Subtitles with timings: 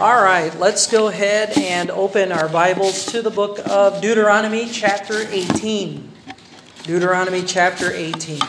[0.00, 5.26] All right, let's go ahead and open our Bibles to the book of Deuteronomy, chapter
[5.28, 6.10] 18.
[6.84, 8.40] Deuteronomy, chapter 18.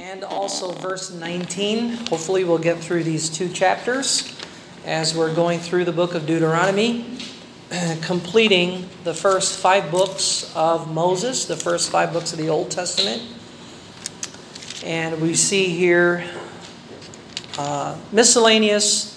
[0.00, 1.88] And also verse 19.
[2.08, 4.38] Hopefully, we'll get through these two chapters
[4.84, 7.18] as we're going through the book of Deuteronomy,
[8.02, 13.22] completing the first five books of Moses, the first five books of the Old Testament.
[14.84, 16.24] And we see here
[17.58, 19.15] uh, miscellaneous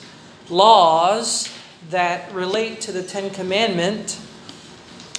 [0.50, 1.54] laws
[1.89, 4.19] that relate to the Ten Commandment.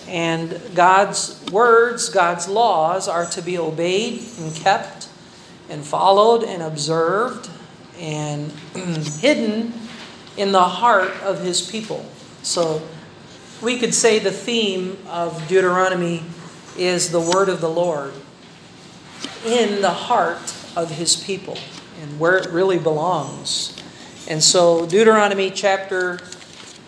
[0.09, 5.09] And God's words, God's laws are to be obeyed and kept
[5.69, 7.49] and followed and observed
[7.99, 8.51] and
[9.21, 9.73] hidden
[10.37, 12.05] in the heart of His people.
[12.43, 12.83] So
[13.63, 16.23] we could say the theme of Deuteronomy
[16.77, 18.13] is the word of the Lord
[19.45, 21.59] in the heart of His people
[22.01, 23.80] and where it really belongs.
[24.29, 26.21] And so Deuteronomy chapter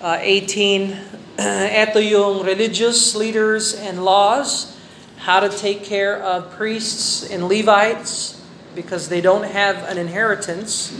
[0.01, 0.99] uh, 18,
[1.39, 4.77] ito yung religious leaders and laws,
[5.17, 8.43] how to take care of priests and Levites
[8.75, 10.93] because they don't have an inheritance,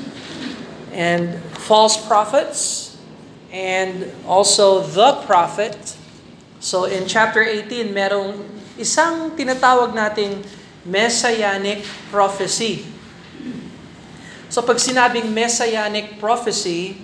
[0.93, 2.97] and false prophets,
[3.51, 5.97] and also the prophet.
[6.61, 8.45] So in chapter 18, merong
[8.77, 10.45] isang tinatawag nating
[10.85, 12.92] messianic prophecy.
[14.53, 17.01] So pag sinabing messianic prophecy,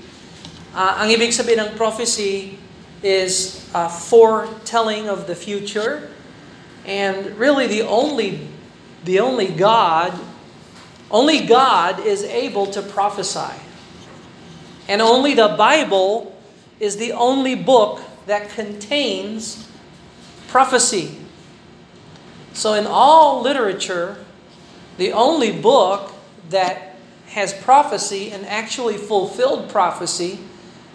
[0.77, 2.61] uh, ang ibig sabihin ng prophecy
[3.01, 6.13] is uh, foretelling of the future.
[6.85, 8.53] And really the only
[9.09, 10.13] the only God
[11.09, 13.57] only God is able to prophesy.
[14.85, 16.37] And only the Bible
[16.77, 19.65] is the only book that contains
[20.53, 21.17] prophecy.
[22.53, 24.21] So in all literature,
[25.01, 26.13] the only book
[26.53, 26.88] that
[27.29, 30.39] has prophecy and actually fulfilled prophecy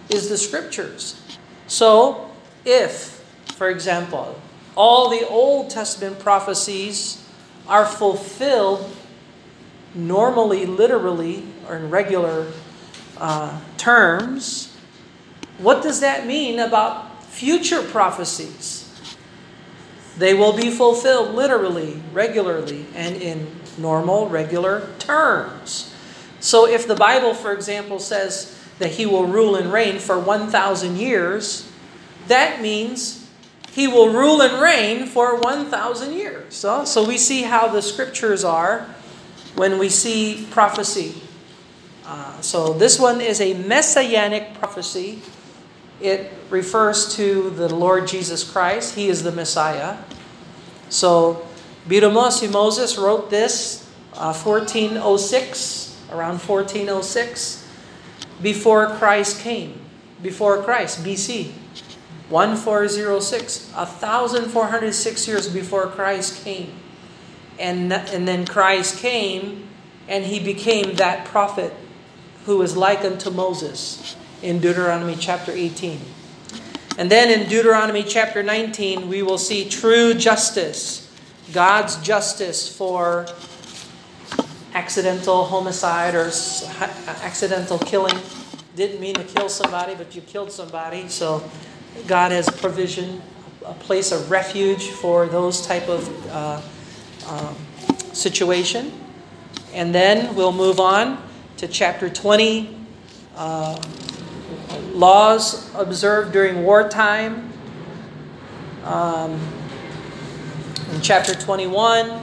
[0.10, 1.22] is the scriptures.
[1.68, 2.30] So,
[2.66, 3.24] if,
[3.56, 4.40] for example,
[4.76, 7.24] all the Old Testament prophecies
[7.68, 8.92] are fulfilled
[9.96, 12.52] normally, literally, or in regular
[13.18, 14.76] uh, terms,
[15.60, 18.80] what does that mean about future prophecies?
[20.18, 25.93] They will be fulfilled literally, regularly, and in normal, regular terms.
[26.44, 30.98] So if the Bible, for example, says that he will rule and reign for 1,000
[30.98, 31.72] years,
[32.28, 33.32] that means
[33.72, 36.54] he will rule and reign for 1,000 years.
[36.54, 38.94] So, so we see how the scriptures are
[39.56, 41.22] when we see prophecy.
[42.06, 45.22] Uh, so this one is a messianic prophecy.
[46.02, 48.96] It refers to the Lord Jesus Christ.
[48.96, 49.98] He is the Messiah.
[50.90, 51.48] So,
[51.88, 57.68] Biramos Moses wrote this uh, 1406 around 1406,
[58.42, 59.82] before Christ came.
[60.22, 61.52] Before Christ, BC.
[62.30, 66.74] 1406, 1406 years before Christ came.
[67.60, 69.68] And, and then Christ came
[70.08, 71.74] and he became that prophet
[72.46, 76.00] who was like unto Moses in Deuteronomy chapter 18.
[76.98, 81.10] And then in Deuteronomy chapter 19, we will see true justice,
[81.52, 83.28] God's justice for
[84.74, 86.32] accidental homicide or
[87.22, 88.18] accidental killing.
[88.76, 91.08] Didn't mean to kill somebody, but you killed somebody.
[91.08, 91.44] So
[92.08, 93.22] God has provision,
[93.66, 96.62] a place of refuge for those type of uh,
[97.28, 97.56] um,
[98.14, 98.92] situation.
[99.74, 101.22] And then we'll move on
[101.58, 102.76] to chapter 20,
[103.36, 103.82] uh,
[104.94, 107.52] laws observed during wartime.
[108.84, 109.40] Um,
[110.94, 112.22] in chapter 21,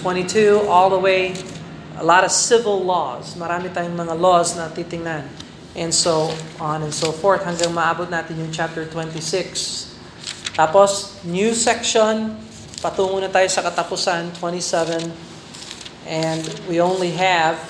[0.00, 1.34] 22 all the way,
[1.98, 3.34] a lot of civil laws.
[3.34, 5.26] Marami tayong mga laws na titingnan.
[5.78, 9.94] And so on and so forth hanggang maabot natin yung chapter 26.
[10.58, 12.34] Tapos, new section,
[12.82, 15.10] patungo na tayo sa katapusan, 27.
[16.08, 17.62] And we only have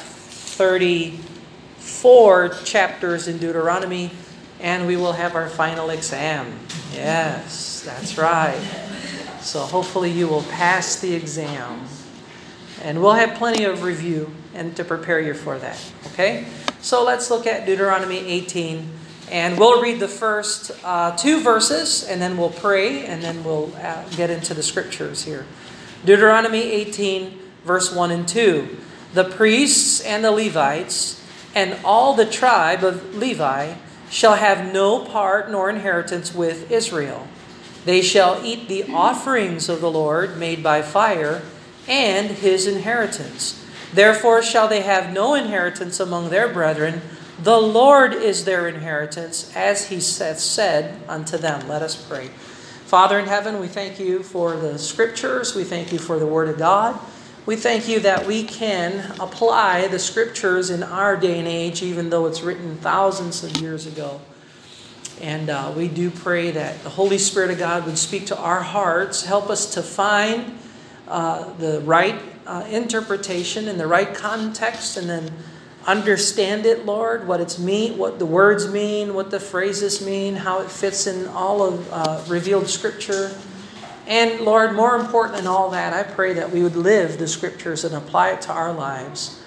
[0.57, 1.21] 34
[2.65, 4.09] chapters in Deuteronomy,
[4.57, 6.49] and we will have our final exam.
[6.97, 8.57] Yes, that's right.
[9.45, 11.85] So hopefully you will pass the exam.
[12.83, 15.81] And we'll have plenty of review and to prepare you for that.
[16.13, 16.47] Okay?
[16.81, 18.89] So let's look at Deuteronomy 18.
[19.31, 23.75] And we'll read the first uh, two verses, and then we'll pray, and then we'll
[23.77, 25.45] uh, get into the scriptures here.
[26.05, 28.77] Deuteronomy 18, verse 1 and 2.
[29.13, 31.23] The priests and the Levites
[31.55, 33.75] and all the tribe of Levi
[34.11, 37.27] shall have no part nor inheritance with Israel.
[37.85, 41.43] They shall eat the offerings of the Lord made by fire
[41.89, 43.65] and his inheritance.
[43.93, 47.01] Therefore shall they have no inheritance among their brethren,
[47.43, 51.69] The Lord is their inheritance, as he hath said unto them.
[51.69, 52.29] Let us pray.
[52.87, 55.55] Father in heaven, we thank you for the scriptures.
[55.55, 56.99] We thank you for the Word of God.
[57.47, 62.11] We thank you that we can apply the scriptures in our day and age, even
[62.11, 64.21] though it's written thousands of years ago.
[65.21, 68.63] And uh, we do pray that the Holy Spirit of God would speak to our
[68.63, 70.59] hearts, help us to find
[71.09, 75.33] uh, the right uh, interpretation in the right context, and then
[75.87, 80.61] understand it, Lord, what it's mean, what the words mean, what the phrases mean, how
[80.61, 83.35] it fits in all of uh, revealed Scripture.
[84.07, 87.85] And Lord, more important than all that, I pray that we would live the Scriptures
[87.85, 89.43] and apply it to our lives.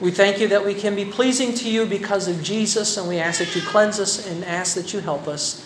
[0.00, 3.18] We thank you that we can be pleasing to you because of Jesus, and we
[3.18, 5.64] ask that you cleanse us and ask that you help us.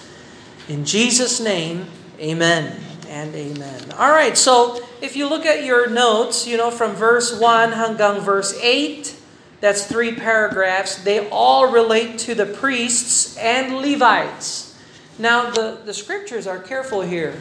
[0.69, 1.87] In Jesus' name,
[2.21, 2.81] amen
[3.11, 3.93] and amen.
[3.99, 8.21] All right, so if you look at your notes, you know, from verse 1 hanggang
[8.21, 9.17] verse 8,
[9.61, 11.03] that's three paragraphs.
[11.03, 14.79] They all relate to the priests and Levites.
[15.19, 17.37] Now, the, the scriptures are careful here.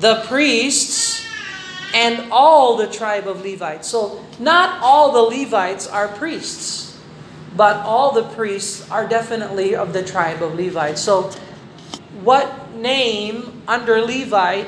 [0.00, 1.24] The priests
[1.94, 3.86] and all the tribe of Levites.
[3.86, 6.98] So, not all the Levites are priests,
[7.54, 11.02] but all the priests are definitely of the tribe of Levites.
[11.02, 11.30] So,
[12.24, 14.66] what name under Levite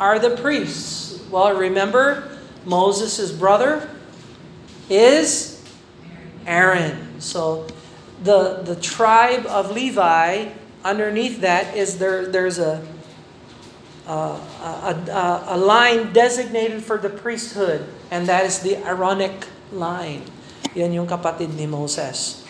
[0.00, 1.20] are the priests?
[1.30, 2.26] Well, remember,
[2.64, 3.88] Moses' brother
[4.88, 5.62] is
[6.46, 7.20] Aaron.
[7.20, 7.68] So
[8.24, 10.50] the the tribe of Levi
[10.82, 12.82] underneath that is there there's a
[14.08, 20.26] a, a, a line designated for the priesthood and that is the Aaronic line.
[20.74, 22.42] Yan yung kapatid ni Moses.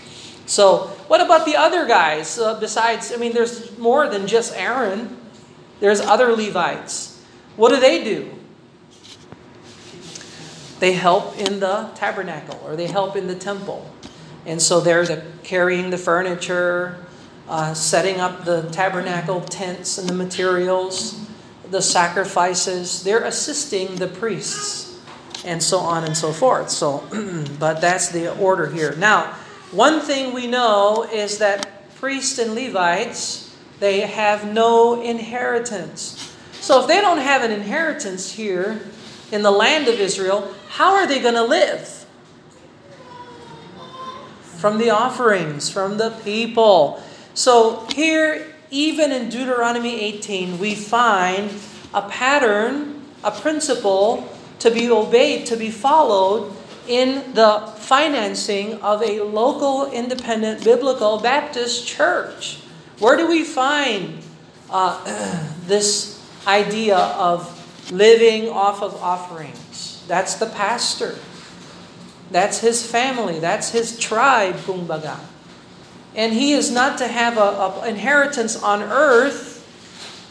[0.46, 2.38] So, what about the other guys?
[2.38, 5.17] Uh, besides, I mean, there's more than just Aaron.
[5.79, 7.10] There's other Levites.
[7.56, 8.31] What do they do?
[10.79, 13.91] They help in the tabernacle or they help in the temple.
[14.47, 17.05] And so they're the, carrying the furniture,
[17.49, 21.20] uh, setting up the tabernacle tents and the materials,
[21.70, 23.02] the sacrifices.
[23.02, 24.99] They're assisting the priests
[25.44, 26.70] and so on and so forth.
[26.70, 27.05] So,
[27.58, 28.94] but that's the order here.
[28.96, 29.35] Now,
[29.73, 36.30] one thing we know is that priests and Levites, they have no inheritance.
[36.61, 38.83] So if they don't have an inheritance here
[39.33, 42.07] in the land of Israel, how are they going to live?
[44.43, 47.03] From the offerings, from the people.
[47.33, 51.51] So here, even in Deuteronomy 18, we find
[51.95, 54.29] a pattern, a principle
[54.59, 56.55] to be obeyed, to be followed
[56.87, 62.59] in the financing of a local independent biblical Baptist church.
[62.99, 64.19] Where do we find
[64.69, 70.05] uh, this idea of living off of offerings?
[70.07, 71.17] That's the pastor.
[72.31, 73.39] That's his family.
[73.39, 75.19] That's his tribe, kumbaga.
[76.15, 79.67] And he is not to have an inheritance on earth,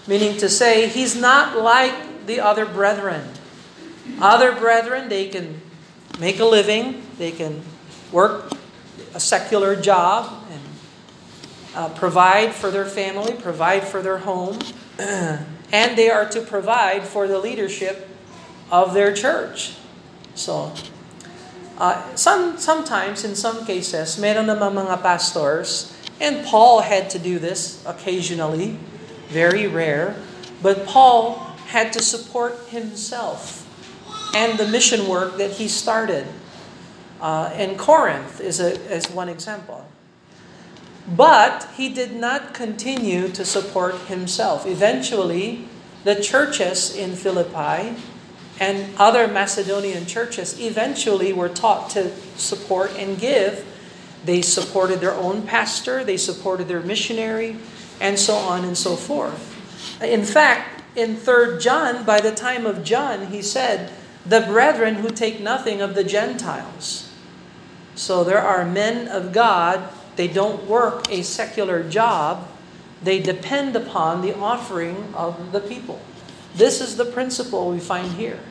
[0.07, 3.23] meaning to say he's not like the other brethren.
[4.19, 5.61] Other brethren, they can
[6.19, 7.61] make a living, they can
[8.11, 8.51] work
[9.13, 10.61] a secular job and
[11.75, 14.59] uh, provide for their family, provide for their home,
[15.71, 18.07] and they are to provide for the leadership
[18.71, 19.75] of their church.
[20.35, 20.73] So,
[21.77, 27.39] uh, some, sometimes, in some cases, meron naman mga pastors, and Paul had to do
[27.39, 28.77] this occasionally,
[29.29, 30.15] very rare,
[30.61, 33.65] but Paul had to support himself
[34.35, 36.25] and the mission work that he started.
[37.21, 39.85] Uh, in Corinth is, a, is one example.
[41.15, 44.65] But he did not continue to support himself.
[44.65, 45.67] Eventually,
[46.03, 47.95] the churches in Philippi
[48.59, 53.65] and other Macedonian churches eventually were taught to support and give.
[54.25, 57.57] They supported their own pastor, they supported their missionary,
[58.01, 59.55] and so on and so forth.
[60.01, 63.91] In fact, in 3 John, by the time of John, he said,
[64.25, 67.09] The brethren who take nothing of the Gentiles.
[67.95, 69.89] So there are men of God,
[70.19, 72.45] they don't work a secular job,
[73.01, 75.97] they depend upon the offering of the people.
[76.53, 78.41] This is the principle we find here.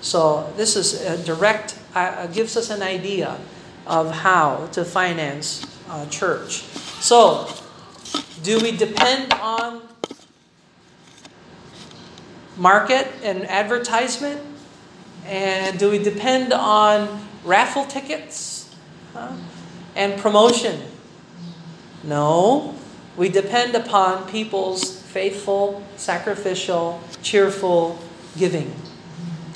[0.00, 3.38] So this is a direct, uh, gives us an idea
[3.88, 6.62] of how to finance a church.
[7.02, 7.48] So,
[8.44, 9.82] do we depend on
[12.56, 14.40] market and advertisement?
[15.26, 18.72] And do we depend on raffle tickets
[19.12, 19.32] huh?
[19.94, 20.80] And promotion?
[22.02, 22.74] No.
[23.16, 27.98] We depend upon people's faithful, sacrificial, cheerful
[28.36, 28.74] giving.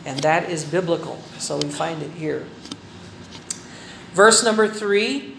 [0.06, 1.18] And that is biblical.
[1.38, 2.46] So we find it here.
[4.12, 5.36] Verse number three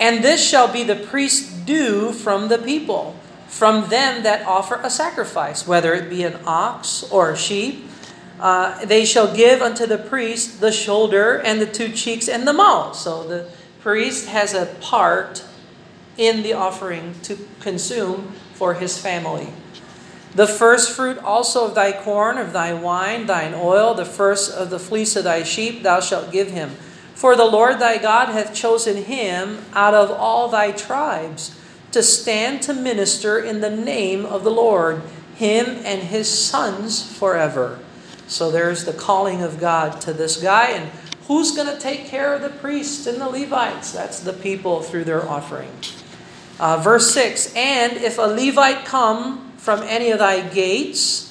[0.00, 3.16] And this shall be the priest's due from the people,
[3.48, 7.84] from them that offer a sacrifice, whether it be an ox or a sheep.
[8.38, 12.52] Uh, they shall give unto the priest the shoulder and the two cheeks and the
[12.52, 12.92] maw.
[12.92, 13.48] So the
[13.86, 15.44] priest has a part
[16.16, 19.46] in the offering to consume for his family.
[20.34, 24.70] The first fruit also of thy corn, of thy wine, thine oil, the first of
[24.70, 26.70] the fleece of thy sheep, thou shalt give him.
[27.14, 31.56] For the Lord thy God hath chosen him out of all thy tribes
[31.92, 35.00] to stand to minister in the name of the Lord,
[35.36, 37.78] him and his sons forever.
[38.26, 40.70] So there's the calling of God to this guy.
[40.70, 40.90] And
[41.28, 43.92] who's going to take care of the priests and the Levites?
[43.92, 45.70] That's the people through their offering.
[46.58, 51.26] Uh, verse 6 And if a Levite come from any of thy gates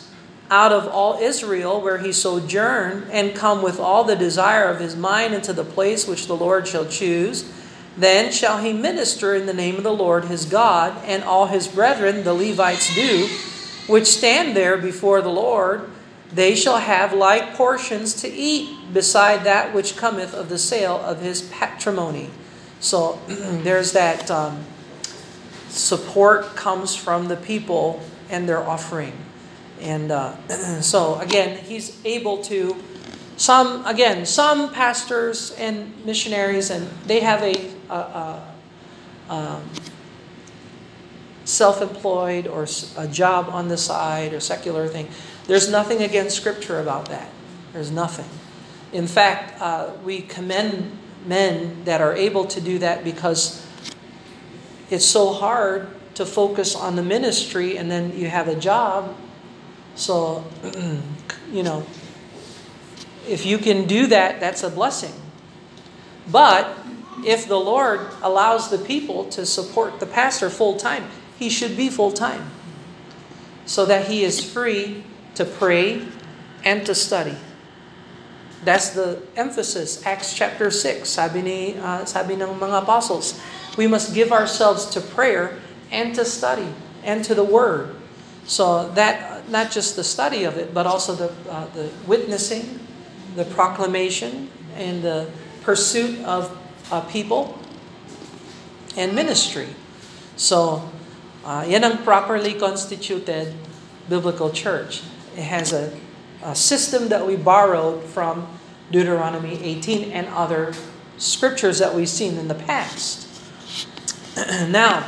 [0.51, 4.95] out of all Israel where he sojourned, and come with all the desire of his
[4.95, 7.51] mind into the place which the Lord shall choose,
[7.97, 11.67] then shall he minister in the name of the Lord his God, and all his
[11.67, 13.27] brethren, the Levites, do,
[13.87, 15.89] which stand there before the Lord.
[16.35, 21.21] They shall have like portions to eat beside that which cometh of the sale of
[21.21, 22.29] his patrimony.
[22.81, 24.65] So there's that um,
[25.69, 29.13] support comes from the people and their offering.
[29.79, 30.35] And uh,
[30.81, 32.75] so, again, he's able to.
[33.37, 39.69] Some, again, some pastors and missionaries, and they have a, a, a um,
[41.43, 42.65] self employed or
[42.97, 45.09] a job on the side or secular thing.
[45.47, 47.29] There's nothing against Scripture about that.
[47.73, 48.29] There's nothing.
[48.91, 53.65] In fact, uh, we commend men that are able to do that because
[54.89, 59.15] it's so hard to focus on the ministry and then you have a job.
[59.95, 60.45] So,
[61.51, 61.85] you know,
[63.27, 65.13] if you can do that, that's a blessing.
[66.31, 66.77] But
[67.25, 71.05] if the Lord allows the people to support the pastor full time,
[71.37, 72.51] he should be full time
[73.65, 75.03] so that he is free
[75.35, 76.07] to pray
[76.63, 77.35] and to study.
[78.63, 80.01] That's the emphasis.
[80.05, 83.39] Acts chapter 6, sabi, ni, uh, sabi ng mga apostles,
[83.77, 85.59] we must give ourselves to prayer
[85.91, 86.73] and to study
[87.03, 87.93] and to the Word.
[88.45, 92.79] So that not just the study of it, but also the uh, the witnessing,
[93.35, 95.29] the proclamation, and the
[95.61, 96.53] pursuit of
[96.91, 97.57] uh, people
[98.97, 99.67] and ministry.
[100.37, 100.89] So,
[101.43, 103.53] uh, yan ang properly constituted
[104.09, 105.01] biblical church.
[105.35, 105.91] It has a,
[106.43, 108.47] a system that we borrowed from
[108.91, 110.73] Deuteronomy 18 and other
[111.17, 113.27] scriptures that we've seen in the past.
[114.69, 115.07] now,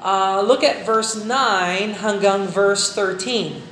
[0.00, 3.62] uh, look at verse 9 hanggang verse 13.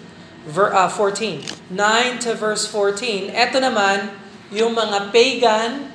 [0.47, 1.43] Ver, uh, 14.
[1.71, 3.31] 9 to verse 14.
[3.31, 4.15] Ito naman,
[4.51, 5.91] yung mga pagan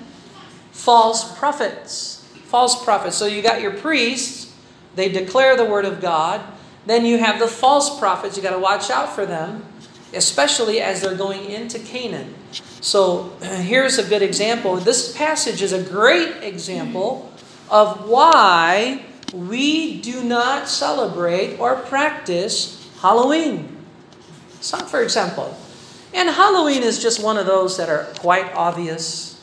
[0.71, 2.23] false prophets.
[2.47, 3.15] False prophets.
[3.15, 4.53] So you got your priests,
[4.95, 6.41] they declare the word of God.
[6.85, 9.65] Then you have the false prophets, you got to watch out for them,
[10.15, 12.34] especially as they're going into Canaan.
[12.81, 14.77] So here's a good example.
[14.77, 17.31] This passage is a great example
[17.69, 19.03] of why
[19.34, 23.77] we do not celebrate or practice Halloween.
[24.62, 25.57] Some, for example.
[26.13, 29.41] And Halloween is just one of those that are quite obvious,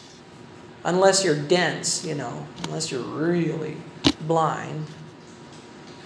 [0.85, 3.77] unless you're dense, you know, unless you're really
[4.27, 4.87] blind.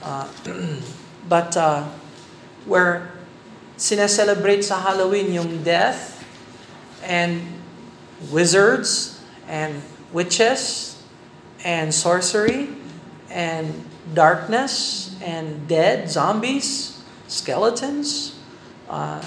[0.03, 0.29] Uh,
[1.29, 1.89] but uh,
[2.65, 3.13] where
[3.77, 6.25] sineselebrate sa Halloween yung death
[7.05, 7.45] and
[8.33, 10.97] wizards and witches
[11.65, 12.69] and sorcery
[13.31, 18.39] and darkness and dead, zombies, skeletons,
[18.89, 19.23] uh,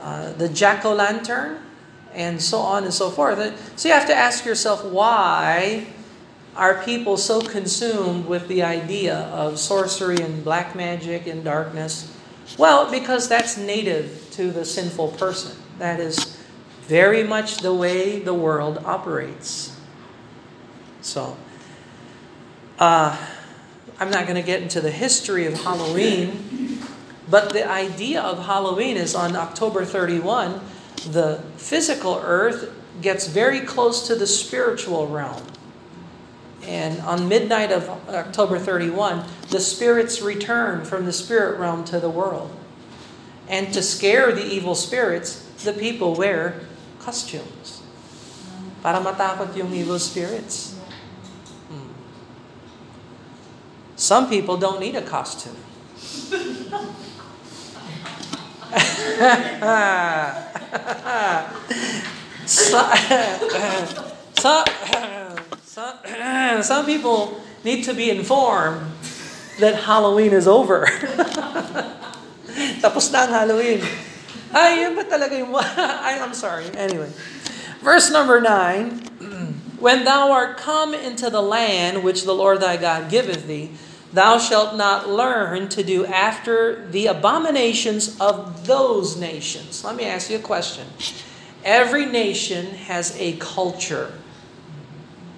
[0.00, 1.60] uh, the jack o' lantern,
[2.14, 3.38] and so on and so forth.
[3.76, 5.86] So you have to ask yourself why
[6.56, 12.10] are people so consumed with the idea of sorcery and black magic and darkness?
[12.56, 15.56] Well, because that's native to the sinful person.
[15.78, 16.38] That is
[16.82, 19.76] very much the way the world operates.
[21.02, 21.36] So,
[22.78, 23.16] uh,
[24.00, 26.80] I'm not going to get into the history of Halloween,
[27.28, 30.60] but the idea of Halloween is on October 31,
[31.10, 35.42] the physical earth gets very close to the spiritual realm.
[36.68, 42.10] And on midnight of October 31, the spirits return from the spirit realm to the
[42.10, 42.54] world.
[43.48, 46.60] And to scare the evil spirits, the people wear
[47.00, 47.80] costumes.
[48.82, 50.76] Para matakot yung evil spirits.
[51.72, 51.88] Hmm.
[53.96, 55.56] Some people don't need a costume.
[62.44, 62.92] so,
[64.36, 64.64] so,
[66.62, 68.82] some people need to be informed
[69.60, 70.86] that Halloween is over.
[72.82, 73.82] Tapos na ang Halloween.
[74.50, 75.54] Ay, yun ba talaga yung...
[75.54, 76.66] I'm sorry.
[76.74, 77.10] Anyway.
[77.78, 79.78] Verse number 9.
[79.78, 83.70] When thou art come into the land which the Lord thy God giveth thee,
[84.10, 89.84] thou shalt not learn to do after the abominations of those nations.
[89.86, 90.90] Let me ask you a question.
[91.62, 94.10] Every nation has a culture.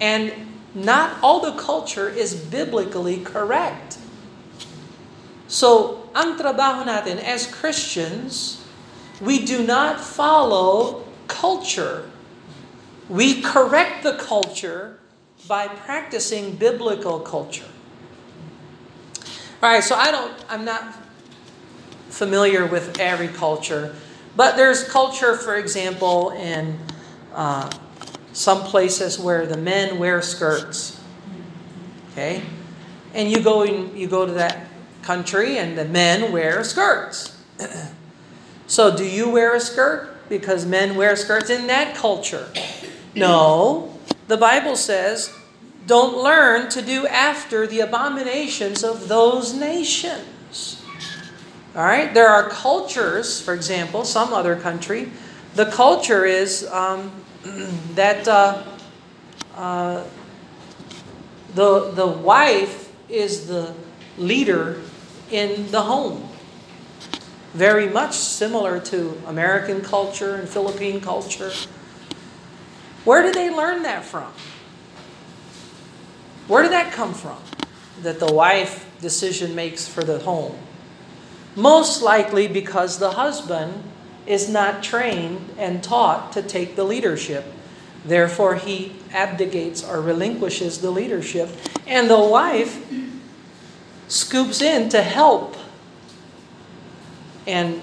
[0.01, 0.33] And
[0.73, 3.99] not all the culture is biblically correct.
[5.47, 8.63] So, ang trabaho natin as Christians,
[9.21, 12.09] we do not follow culture.
[13.07, 14.97] We correct the culture
[15.47, 17.67] by practicing biblical culture.
[19.61, 20.95] All right, so I don't, I'm not
[22.09, 23.93] familiar with every culture,
[24.35, 26.79] but there's culture, for example, in
[27.35, 27.69] uh,
[28.41, 30.99] some places where the men wear skirts.
[32.11, 32.41] Okay,
[33.13, 34.65] and you go in, you go to that
[35.03, 37.37] country and the men wear skirts.
[38.67, 42.51] so do you wear a skirt because men wear skirts in that culture?
[43.15, 43.97] No.
[44.27, 45.33] The Bible says,
[45.87, 50.81] don't learn to do after the abominations of those nations.
[51.75, 52.13] All right?
[52.13, 55.11] There are cultures, for example, some other country,
[55.55, 57.11] the culture is um,
[57.95, 58.63] that uh,
[59.55, 60.03] uh,
[61.55, 63.73] the, the wife is the
[64.17, 64.81] leader
[65.31, 66.29] in the home.
[67.53, 71.51] Very much similar to American culture and Philippine culture.
[73.03, 74.31] Where did they learn that from?
[76.47, 77.37] Where did that come from?
[78.03, 80.55] That the wife decision makes for the home.
[81.55, 83.83] Most likely because the husband
[84.25, 87.45] is not trained and taught to take the leadership.
[88.05, 91.49] Therefore, he abdicates or relinquishes the leadership.
[91.85, 92.83] And the wife
[94.07, 95.55] scoops in to help.
[97.47, 97.81] And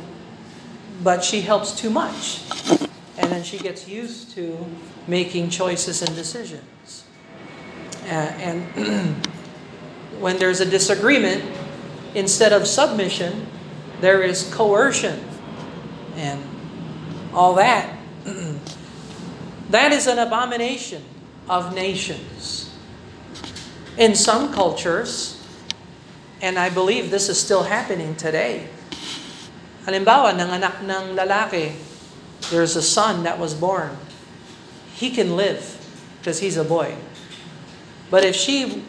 [1.02, 2.42] but she helps too much.
[3.16, 4.66] And then she gets used to
[5.06, 7.04] making choices and decisions.
[8.04, 9.26] Uh, and
[10.20, 11.44] when there's a disagreement,
[12.14, 13.46] instead of submission,
[14.00, 15.27] there is coercion
[16.18, 16.42] and
[17.32, 17.96] all that.
[19.70, 21.02] that is an abomination
[21.48, 22.74] of nations.
[23.96, 25.38] In some cultures,
[26.40, 28.68] And I believe this is still happening today.
[29.86, 31.74] Halimbawa, anak ng lalaki,
[32.50, 33.96] there's a son that was born.
[34.94, 35.74] He can live
[36.18, 36.94] because he's a boy.
[38.10, 38.84] But if she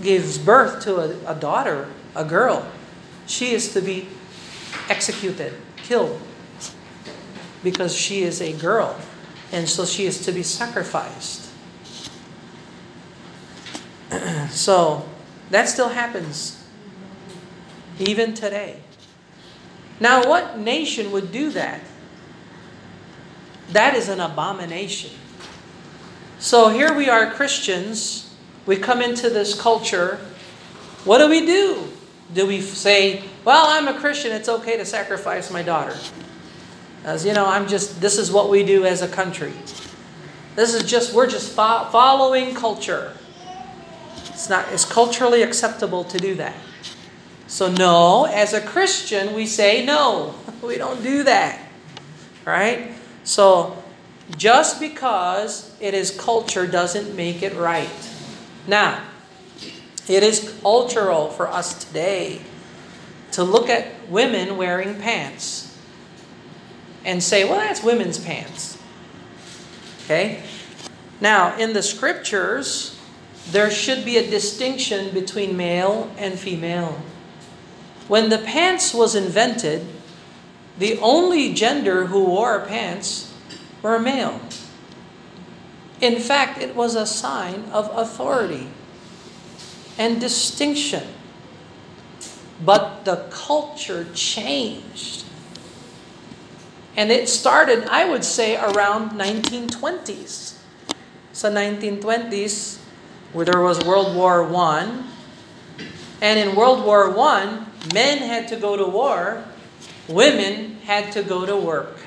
[0.00, 2.66] gives birth to a, a daughter, a girl,
[3.26, 4.08] she is to be
[4.88, 6.18] executed, killed,
[7.62, 8.96] because she is a girl.
[9.52, 11.50] And so she is to be sacrificed.
[14.50, 15.08] so
[15.50, 16.64] that still happens
[17.98, 18.80] even today.
[20.00, 21.80] Now, what nation would do that?
[23.70, 25.10] That is an abomination.
[26.38, 28.34] So here we are, Christians.
[28.66, 30.18] We come into this culture.
[31.04, 31.88] What do we do?
[32.34, 35.96] Do we say, well, I'm a Christian, it's okay to sacrifice my daughter?
[37.04, 39.52] As you know, I'm just, this is what we do as a country.
[40.54, 43.16] This is just, we're just fo- following culture.
[44.28, 46.54] It's not, it's culturally acceptable to do that.
[47.48, 50.34] So, no, as a Christian, we say no.
[50.62, 51.60] We don't do that.
[52.44, 52.92] Right?
[53.24, 53.82] So,
[54.36, 57.90] just because it is culture doesn't make it right.
[58.68, 59.02] Now,
[60.08, 62.42] it is cultural for us today
[63.32, 65.61] to look at women wearing pants
[67.04, 68.78] and say, well, that's women's pants.
[70.04, 70.42] Okay?
[71.20, 72.98] Now, in the scriptures,
[73.50, 77.00] there should be a distinction between male and female.
[78.08, 79.86] When the pants was invented,
[80.78, 83.32] the only gender who wore pants
[83.82, 84.40] were male.
[86.00, 88.68] In fact, it was a sign of authority
[89.98, 91.04] and distinction.
[92.64, 95.21] But the culture changed.
[96.96, 100.58] And it started, I would say, around 1920s.
[101.32, 102.78] So 1920s,
[103.32, 105.06] where there was World War One,
[106.20, 109.44] and in World War One, men had to go to war,
[110.08, 111.98] women had to go to work.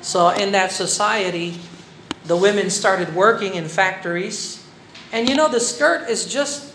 [0.00, 1.58] So in that society,
[2.24, 4.64] the women started working in factories.
[5.12, 6.72] And you know, the skirt is just,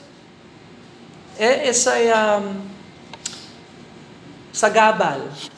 [1.40, 2.70] it's a um,
[4.52, 5.50] sagabal.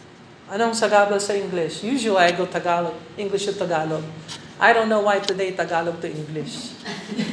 [0.45, 1.81] Anong sagabal sa English?
[1.81, 4.05] Usually I go Tagalog, English to Tagalog.
[4.61, 6.77] I don't know why today Tagalog to English.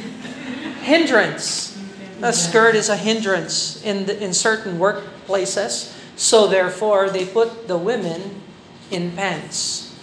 [0.81, 1.77] hindrance.
[2.25, 5.93] A skirt is a hindrance in, the, in certain workplaces.
[6.15, 8.41] So therefore, they put the women
[8.89, 9.93] in pants.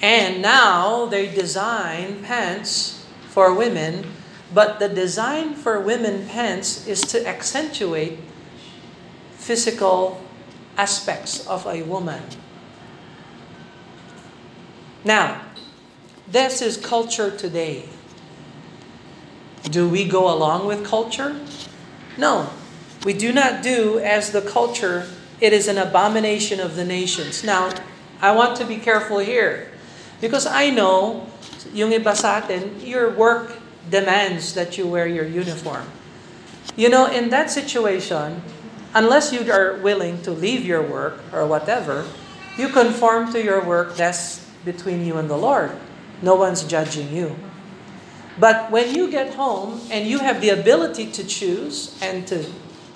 [0.00, 4.08] And now they design pants for women,
[4.52, 8.18] but the design for women pants is to accentuate
[9.36, 10.20] physical
[10.76, 12.22] aspects of a woman.
[15.04, 15.42] Now,
[16.28, 17.88] this is culture today.
[19.64, 21.38] Do we go along with culture?
[22.16, 22.50] No.
[23.04, 25.06] We do not do as the culture.
[25.40, 27.42] It is an abomination of the nations.
[27.42, 27.74] Now,
[28.20, 29.70] I want to be careful here.
[30.20, 31.26] Because I know,
[31.74, 33.58] yung iba sa atin, your work
[33.90, 35.90] demands that you wear your uniform.
[36.76, 38.40] You know, in that situation,
[38.94, 42.06] unless you are willing to leave your work or whatever,
[42.56, 45.72] you conform to your work, that's between you and the Lord.
[46.20, 47.36] No one's judging you.
[48.38, 52.46] But when you get home and you have the ability to choose and to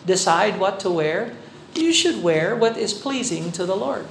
[0.06, 1.34] decide what to wear,
[1.74, 4.06] you should wear what is pleasing to the Lord.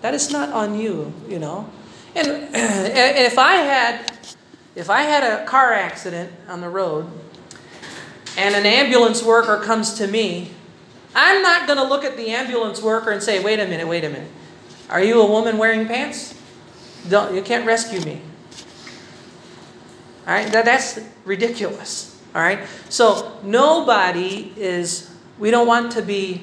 [0.00, 1.70] That is not on you, you know.
[2.14, 4.12] And if I had
[4.74, 7.10] if I had a car accident on the road
[8.36, 10.50] and an ambulance worker comes to me,
[11.16, 14.04] I'm not going to look at the ambulance worker and say, "Wait a minute, wait
[14.04, 14.30] a minute.
[14.90, 16.34] Are you a woman wearing pants?
[17.08, 18.20] Don't you can't rescue me."
[20.26, 20.52] All right?
[20.52, 22.20] That, that's ridiculous.
[22.34, 22.60] All right?
[22.90, 26.42] So, nobody is we don't want to be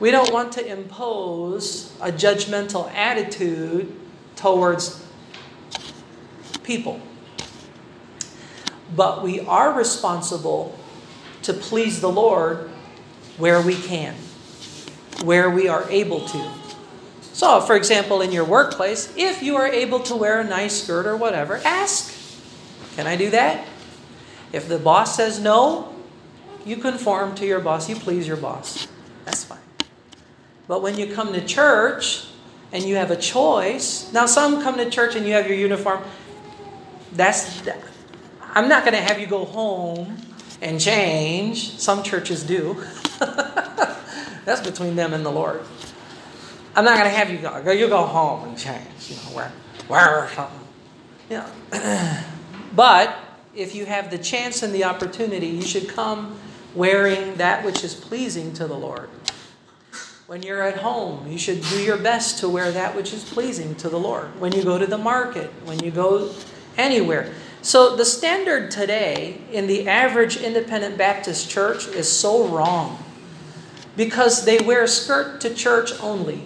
[0.00, 3.94] we don't want to impose a judgmental attitude
[4.34, 5.06] towards
[6.64, 7.00] people.
[8.96, 10.76] But we are responsible
[11.42, 12.70] to please the Lord
[13.36, 14.14] where we can,
[15.22, 16.50] where we are able to.
[17.32, 21.06] So, for example, in your workplace, if you are able to wear a nice skirt
[21.06, 22.12] or whatever, ask,
[22.96, 23.66] Can I do that?
[24.52, 25.94] If the boss says no,
[26.64, 28.86] you conform to your boss, you please your boss.
[29.24, 29.58] That's fine.
[30.68, 32.26] But when you come to church,
[32.74, 34.12] and you have a choice.
[34.12, 36.02] Now, some come to church and you have your uniform.
[37.12, 37.62] That's,
[38.42, 40.16] I'm not going to have you go home
[40.60, 41.78] and change.
[41.78, 42.84] Some churches do.
[44.44, 45.62] That's between them and the Lord.
[46.76, 47.70] I'm not going to have you go.
[47.70, 48.82] You go home and change.
[49.08, 49.52] You know, wear,
[49.88, 50.60] wear something.
[51.30, 51.46] Know.
[52.74, 53.16] but
[53.54, 56.38] if you have the chance and the opportunity, you should come
[56.74, 59.08] wearing that which is pleasing to the Lord.
[60.26, 63.74] When you're at home, you should do your best to wear that which is pleasing
[63.76, 64.40] to the Lord.
[64.40, 66.34] When you go to the market, when you go
[66.76, 67.32] anywhere.
[67.62, 73.02] So the standard today in the average independent Baptist church is so wrong
[73.96, 76.42] because they wear a skirt to church only.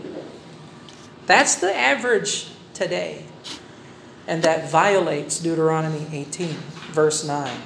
[1.26, 3.24] That's the average today.
[4.26, 6.48] And that violates Deuteronomy 18,
[6.92, 7.58] verse 9.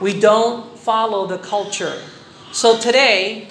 [0.00, 2.00] We don't follow the culture.
[2.52, 3.48] So today,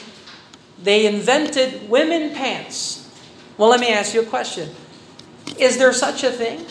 [0.81, 3.09] they invented women pants.
[3.57, 4.69] Well, let me ask you a question.
[5.57, 6.65] Is there such a thing?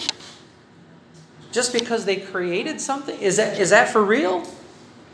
[1.51, 3.19] Just because they created something?
[3.21, 4.47] Is that, is that for real?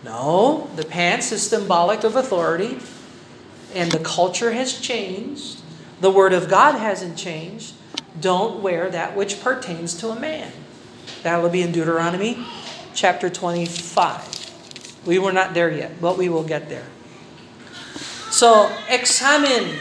[0.04, 0.70] No.
[0.76, 2.78] The pants is symbolic of authority,
[3.74, 5.60] and the culture has changed.
[6.00, 7.74] The Word of God hasn't changed.
[8.20, 10.52] Don't wear that which pertains to a man.
[11.22, 12.44] That will be in Deuteronomy
[12.94, 15.02] chapter 25.
[15.06, 16.86] We were not there yet, but we will get there.
[18.30, 19.76] So, examine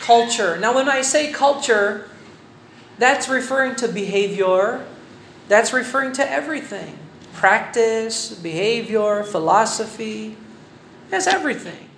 [0.00, 0.56] culture.
[0.58, 2.08] Now, when I say culture,
[2.98, 4.84] that's referring to behavior,
[5.48, 6.98] that's referring to everything
[7.32, 10.36] practice, behavior, philosophy,
[11.10, 11.88] that's everything.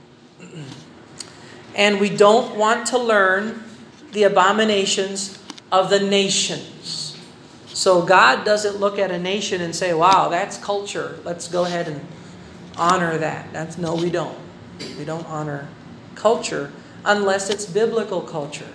[1.77, 3.63] And we don't want to learn
[4.13, 5.39] the abominations
[5.71, 7.17] of the nations.
[7.67, 11.21] So God doesn't look at a nation and say, wow, that's culture.
[11.23, 12.01] Let's go ahead and
[12.79, 13.53] honor that.
[13.53, 14.39] That's no, we don't.
[14.99, 15.69] We don't honor
[16.15, 16.73] culture
[17.05, 18.73] unless it's biblical culture.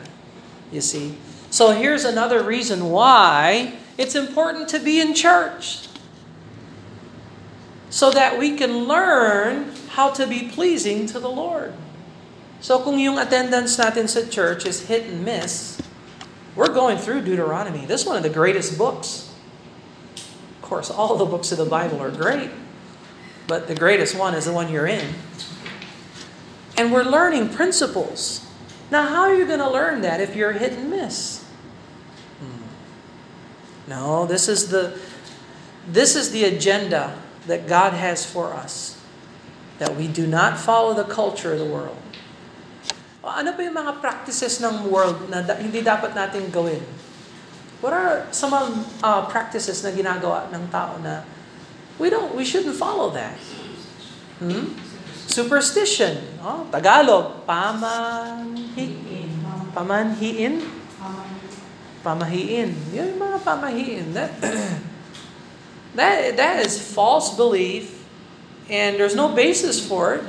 [0.71, 1.17] You see?
[1.49, 5.87] So here's another reason why it's important to be in church.
[7.89, 11.73] So that we can learn how to be pleasing to the Lord.
[12.61, 15.81] So kung yung attendance natin sa church is hit and miss,
[16.55, 17.89] we're going through Deuteronomy.
[17.89, 19.33] This is one of the greatest books.
[20.15, 22.51] Of course, all the books of the Bible are great,
[23.47, 25.15] but the greatest one is the one you're in.
[26.77, 28.45] And we're learning principles.
[28.91, 31.43] Now, how are you going to learn that if you're hit and miss?
[32.39, 33.89] Hmm.
[33.89, 34.99] No, this is the
[35.87, 39.01] this is the agenda that God has for us.
[39.79, 41.97] That we do not follow the culture of the world.
[43.21, 46.81] Ano pa yung mga practices ng world na da- hindi dapat natin gawin?
[47.81, 48.53] What are some
[49.01, 51.25] uh, practices na ginagawa ng tao na
[52.01, 53.37] We don't we shouldn't follow that.
[54.41, 54.73] Hmm?
[55.29, 56.17] Superstition.
[56.41, 58.97] Oh, Tagalog, pamanhi,
[59.69, 60.65] pamanhiin.
[62.01, 62.73] Pamahiin.
[62.89, 64.05] Yun yung mga pamahiin.
[64.17, 64.33] That,
[65.97, 68.01] that, that is false belief
[68.65, 70.25] and there's no basis for it.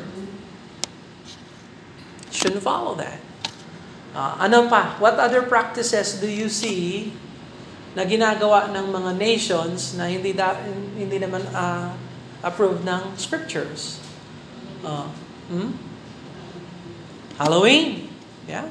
[2.33, 3.21] Shouldn't follow that.
[4.17, 4.97] Uh, ano pa?
[4.97, 7.13] What other practices do you see
[7.93, 10.57] na ginagawa ng mga nations na hindi da,
[10.97, 11.93] hindi naman uh,
[12.41, 14.01] approved ng scriptures?
[14.81, 15.13] Uh,
[15.53, 15.77] hmm?
[17.37, 18.09] Halloween.
[18.49, 18.69] Yeah.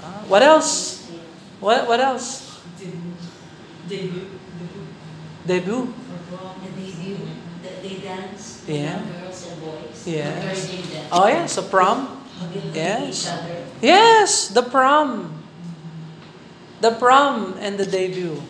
[0.00, 1.04] Uh, what else?
[1.60, 2.56] What what else?
[2.80, 3.16] Debut.
[3.84, 4.26] Debut.
[5.44, 5.84] The debut.
[7.60, 8.64] The, they dance.
[8.64, 9.19] Yeah.
[9.50, 10.06] Girls boys.
[10.06, 10.34] Yes.
[10.34, 11.08] The girls they dance.
[11.12, 12.26] Oh yeah, so prom.
[12.72, 13.28] Yes.
[13.82, 15.42] Yes, the prom.
[16.80, 18.40] The prom and the debut.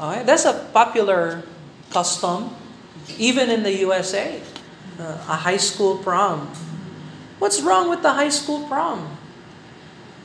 [0.00, 1.42] Okay, that's a popular
[1.90, 2.56] custom,
[3.18, 4.40] even in the USA.
[4.98, 6.48] Uh, a high school prom.
[7.38, 9.16] What's wrong with the high school prom?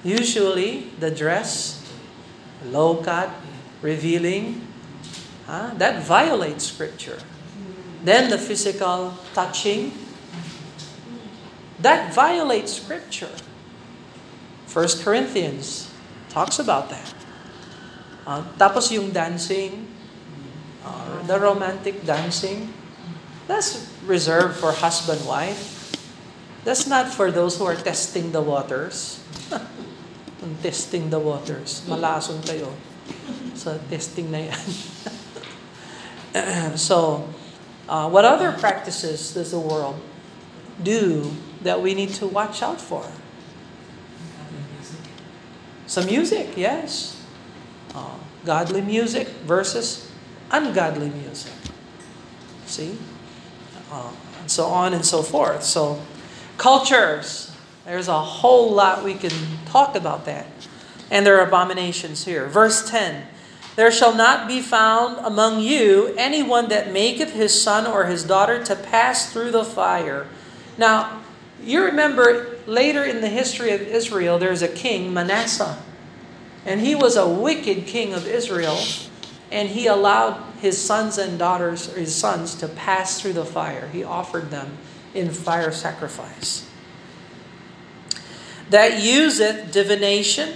[0.04, 1.84] Usually, the dress,
[2.64, 3.32] low cut,
[3.82, 4.68] revealing,
[5.48, 5.72] huh?
[5.76, 7.20] that violates scripture.
[8.06, 9.92] Then the physical touching,
[11.82, 13.34] that violates scripture.
[14.70, 15.90] First Corinthians
[16.30, 17.14] talks about that.
[18.30, 19.90] Uh, tapos yung dancing,
[20.86, 22.70] uh, the romantic dancing,
[23.50, 25.98] that's reserved for husband-wife.
[26.62, 29.22] That's not for those who are testing the waters.
[30.62, 32.70] Testing the waters, malason kayo
[33.58, 34.66] sa testing na yan.
[36.78, 37.26] so,
[37.88, 40.00] uh, what other practices does the world
[40.82, 43.06] do that we need to watch out for?
[45.88, 47.24] Some music, yes.
[47.94, 50.12] Uh, godly music versus
[50.52, 51.54] ungodly music.
[52.66, 52.98] See?
[53.92, 55.64] Uh, and so on and so forth.
[55.64, 56.02] So,
[56.58, 57.52] cultures.
[57.86, 59.32] There's a whole lot we can
[59.68, 60.48] talk about that.
[61.12, 62.48] And there are abominations here.
[62.48, 63.28] Verse 10
[63.76, 68.64] There shall not be found among you anyone that maketh his son or his daughter
[68.64, 70.28] to pass through the fire.
[70.78, 71.22] Now,
[71.62, 75.78] you remember later in the history of Israel, there's a king, Manasseh.
[76.66, 78.80] And he was a wicked king of Israel.
[79.52, 83.90] And he allowed his sons and daughters, or his sons, to pass through the fire.
[83.90, 84.78] He offered them
[85.14, 86.70] in fire sacrifice.
[88.70, 90.56] That useth divination.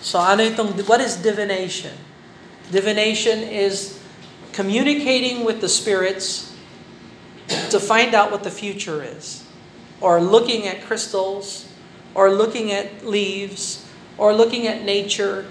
[0.00, 1.92] So ano itong, what is divination?
[2.72, 4.00] Divination is
[4.52, 6.56] communicating with the spirits
[7.70, 9.44] to find out what the future is.
[10.00, 11.68] Or looking at crystals,
[12.14, 13.86] or looking at leaves,
[14.16, 15.46] or looking at nature,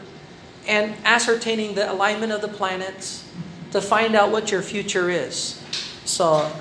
[0.67, 3.25] and ascertaining the alignment of the planets
[3.71, 5.61] to find out what your future is.
[6.05, 6.51] So, uh,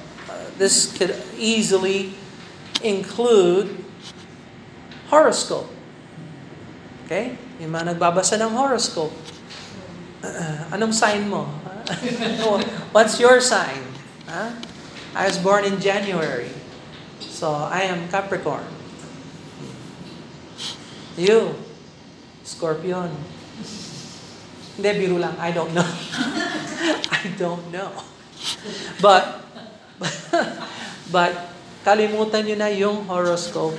[0.58, 2.12] this could easily
[2.82, 3.84] include
[5.08, 5.70] horoscope.
[7.06, 7.38] Okay?
[7.58, 9.14] Yung mga nagbabasa ng horoscope.
[10.22, 11.50] Uh, anong sign mo?
[12.94, 13.82] What's your sign?
[14.30, 14.54] Huh?
[15.16, 16.54] I was born in January.
[17.18, 18.66] So, I am Capricorn.
[21.18, 21.58] You,
[22.46, 23.10] Scorpion.
[24.78, 25.34] Hindi, biro lang.
[25.42, 25.82] I don't know.
[27.18, 27.90] I don't know.
[29.02, 29.42] But,
[31.14, 31.34] but,
[31.82, 33.74] kalimutan nyo na yung horoscope.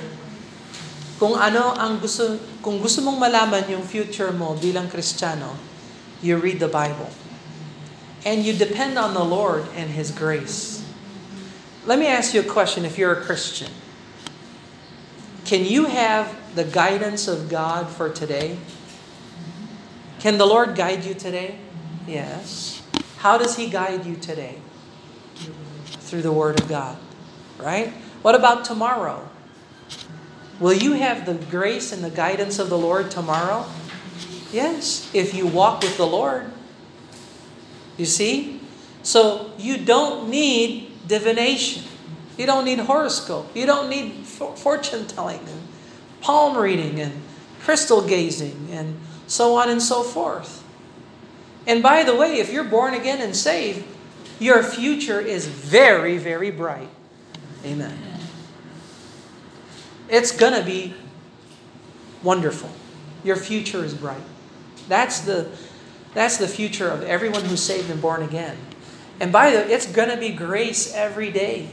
[1.20, 5.52] Kung ano ang gusto, kung gusto mong malaman yung future mo bilang Kristiyano,
[6.24, 7.12] you read the Bible.
[8.24, 10.80] And you depend on the Lord and His grace.
[11.84, 13.68] Let me ask you a question if you're a Christian.
[15.44, 18.56] Can you have the guidance of God for today?
[20.24, 21.60] Can the Lord guide you today?
[22.08, 22.80] Yes.
[23.20, 24.56] How does He guide you today?
[26.00, 26.96] Through the Word of God,
[27.60, 27.92] right?
[28.24, 29.28] What about tomorrow?
[30.60, 33.64] Will you have the grace and the guidance of the Lord tomorrow?
[34.52, 36.52] Yes, if you walk with the Lord.
[37.96, 38.60] You see?
[39.02, 41.84] So you don't need divination.
[42.36, 43.54] You don't need horoscope.
[43.56, 45.68] You don't need fortune telling and
[46.20, 47.22] palm reading and
[47.60, 50.64] crystal gazing and so on and so forth.
[51.66, 53.84] And by the way, if you're born again and saved,
[54.38, 56.88] your future is very, very bright.
[57.64, 58.09] Amen.
[60.10, 60.94] It's going to be
[62.22, 62.70] wonderful.
[63.22, 64.22] Your future is bright.
[64.88, 65.50] That's the
[66.12, 68.56] that's the future of everyone who's saved and born again.
[69.20, 71.70] And by the way, it's going to be grace every day.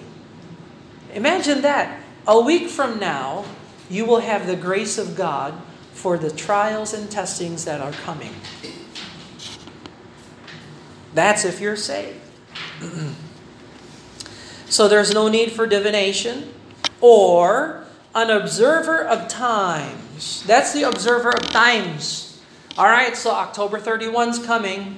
[1.13, 2.03] Imagine that.
[2.27, 3.45] A week from now,
[3.89, 5.55] you will have the grace of God
[5.93, 8.35] for the trials and testings that are coming.
[11.15, 12.19] That's if you're saved.
[14.67, 16.53] so there's no need for divination
[17.01, 17.86] or
[18.17, 20.43] an observer of times.
[20.47, 22.41] That's the observer of times.
[22.75, 24.97] All right, so October 31's coming.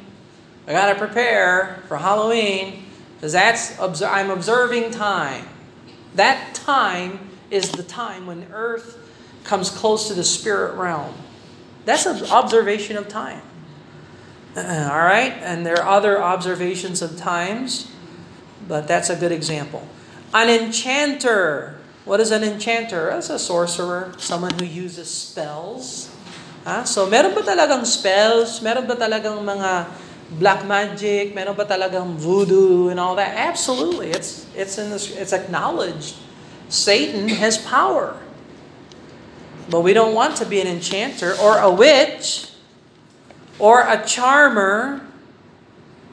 [0.65, 5.45] I got to prepare for Halloween because that's I'm observing time.
[6.15, 7.19] That time
[7.51, 8.97] is the time when earth
[9.43, 11.13] comes close to the spirit realm.
[11.83, 13.41] That's an observation of time.
[14.55, 15.33] All right?
[15.41, 17.91] And there are other observations of times,
[18.65, 19.85] but that's a good example.
[20.33, 21.78] An enchanter.
[22.09, 23.11] What is an enchanter?
[23.13, 26.09] As a sorcerer, someone who uses spells.
[26.65, 28.65] Ah, so meron ba talagang spells?
[28.65, 29.85] Meron ba talagang mga
[30.41, 31.37] black magic?
[31.37, 33.37] Meron ba talagang voodoo and all that?
[33.37, 34.09] Absolutely.
[34.09, 36.17] It's it's in this it's acknowledged.
[36.65, 38.17] Satan has power.
[39.69, 42.49] But we don't want to be an enchanter or a witch
[43.61, 45.05] or a charmer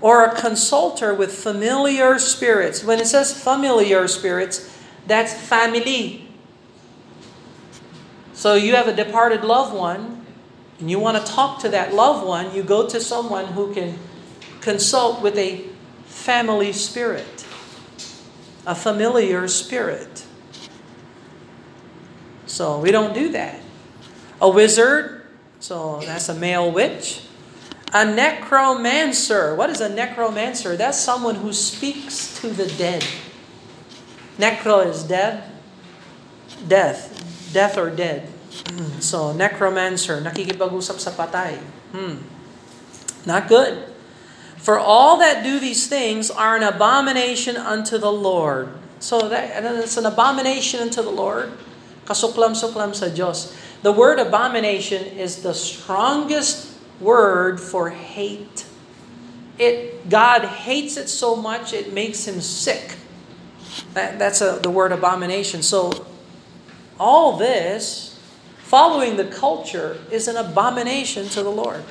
[0.05, 2.85] or a consulter with familiar spirits.
[2.85, 4.76] When it says familiar spirits,
[5.07, 6.29] that's family.
[8.33, 10.27] So you have a departed loved one,
[10.79, 13.99] and you want to talk to that loved one, you go to someone who can
[14.61, 15.65] consult with a
[16.05, 17.47] family spirit,
[18.67, 20.27] a familiar spirit.
[22.47, 23.61] So we don't do that.
[24.41, 25.27] A wizard,
[25.61, 27.23] so that's a male witch.
[27.95, 29.55] A necromancer.
[29.55, 30.77] What is a necromancer?
[30.77, 33.05] That's someone who speaks to the dead.
[34.39, 35.45] Necro is dead.
[36.67, 37.13] Death.
[37.53, 38.29] Death or dead.
[39.01, 40.21] So, necromancer.
[40.21, 41.61] Nakikipag-usap sa patay.
[41.93, 42.25] Hmm.
[43.25, 43.93] Not good.
[44.57, 48.73] For all that do these things are an abomination unto the Lord.
[48.99, 51.53] So, that, it's an abomination unto the Lord.
[52.07, 53.53] Kasuklam-suklam sa Diyos.
[53.83, 58.65] The word abomination is the strongest word for hate.
[59.59, 62.97] It God hates it so much it makes him sick.
[63.97, 65.63] That, that's a, the word abomination.
[65.63, 66.07] So
[67.01, 68.21] all this,
[68.59, 71.83] following the culture, is an abomination to the Lord.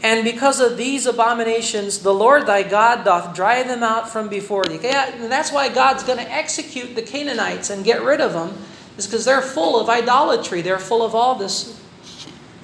[0.00, 4.64] And because of these abominations, the Lord thy God doth drive them out from before
[4.64, 4.78] thee.
[4.78, 8.56] Kaya, that's why God's going to execute the Canaanites and get rid of them,
[8.96, 10.62] is because they're full of idolatry.
[10.62, 11.82] They're full of all this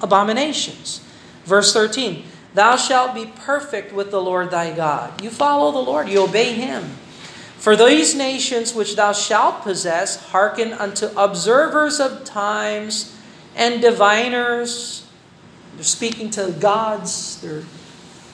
[0.01, 1.01] abominations.
[1.43, 5.21] Verse 13 Thou shalt be perfect with the Lord thy God.
[5.21, 6.99] You follow the Lord, you obey him.
[7.57, 13.15] For these nations which thou shalt possess hearken unto observers of times
[13.55, 15.07] and diviners.
[15.75, 17.63] They're speaking to gods, they're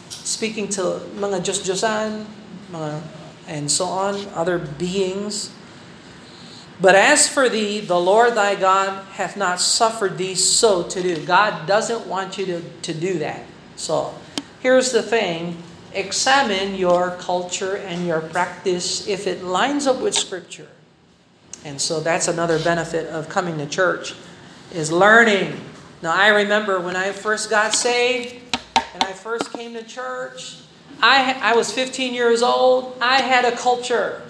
[0.10, 2.25] speaking to mga Diyos-Diyosan,
[2.71, 3.01] mga,
[3.47, 5.51] and so on, other beings.
[6.81, 11.23] But as for thee, the Lord thy God hath not suffered thee so to do.
[11.25, 13.45] God doesn't want you to, to do that.
[13.75, 14.15] So,
[14.60, 15.62] here's the thing
[15.93, 20.67] examine your culture and your practice if it lines up with Scripture.
[21.63, 24.15] And so that's another benefit of coming to church
[24.73, 25.60] is learning.
[26.01, 28.36] Now I remember when I first got saved
[28.75, 30.58] and I first came to church,
[31.01, 32.97] I I was 15 years old.
[33.01, 34.21] I had a culture.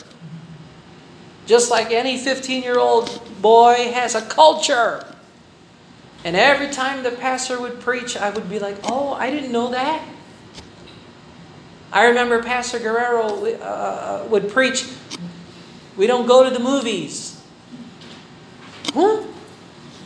[1.45, 5.05] Just like any 15 year old boy has a culture.
[6.23, 9.71] And every time the pastor would preach, I would be like, oh, I didn't know
[9.71, 10.03] that.
[11.91, 14.87] I remember Pastor Guerrero uh, would preach,
[15.97, 17.43] we don't go to the movies.
[18.93, 19.23] Huh?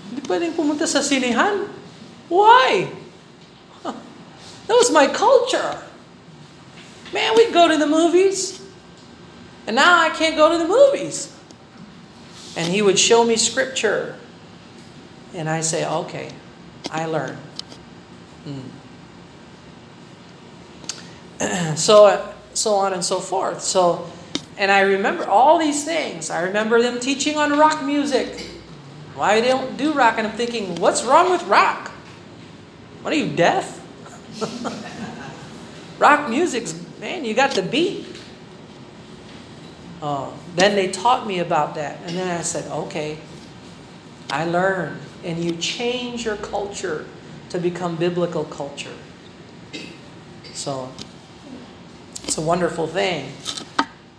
[0.10, 1.70] Hindi pwedeng pumunta sa sinihan?
[2.30, 2.90] Why?
[4.66, 5.78] That was my culture.
[7.14, 8.62] Man, we'd go to the movies.
[9.68, 11.34] And now I can't go to the movies.
[12.58, 14.18] And he would show me scripture.
[15.34, 16.32] And I say, okay,
[16.90, 17.38] I learn.
[18.46, 18.75] Mm.
[21.76, 23.62] so, so on and so forth.
[23.62, 24.10] So,
[24.58, 26.30] and I remember all these things.
[26.30, 28.50] I remember them teaching on rock music.
[29.16, 30.16] Why they don't do rock?
[30.18, 31.92] And I'm thinking, what's wrong with rock?
[33.02, 33.82] What are you, deaf?
[36.00, 38.06] rock music's, man, you got the beat.
[40.02, 42.00] Uh, then they taught me about that.
[42.06, 43.18] And then I said, okay,
[44.30, 45.00] I learned.
[45.24, 47.06] And you change your culture
[47.50, 48.94] to become biblical culture.
[50.54, 50.92] So,
[52.26, 53.30] it's a wonderful thing.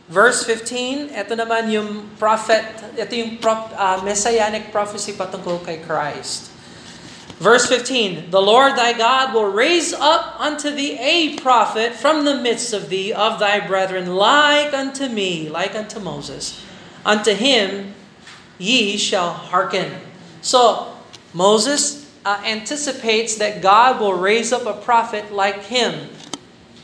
[0.06, 2.62] Verse 15, ito naman yung prophet,
[2.94, 6.54] ito yung prop, uh, messianic prophecy patungkol kay Christ.
[7.42, 12.38] Verse 15, The Lord thy God will raise up unto thee a prophet from the
[12.38, 16.62] midst of thee, of thy brethren, like unto me, like unto Moses.
[17.04, 17.92] Unto him
[18.56, 19.90] ye shall hearken.
[20.40, 20.94] So,
[21.34, 26.14] Moses uh, anticipates that God will raise up a prophet like him.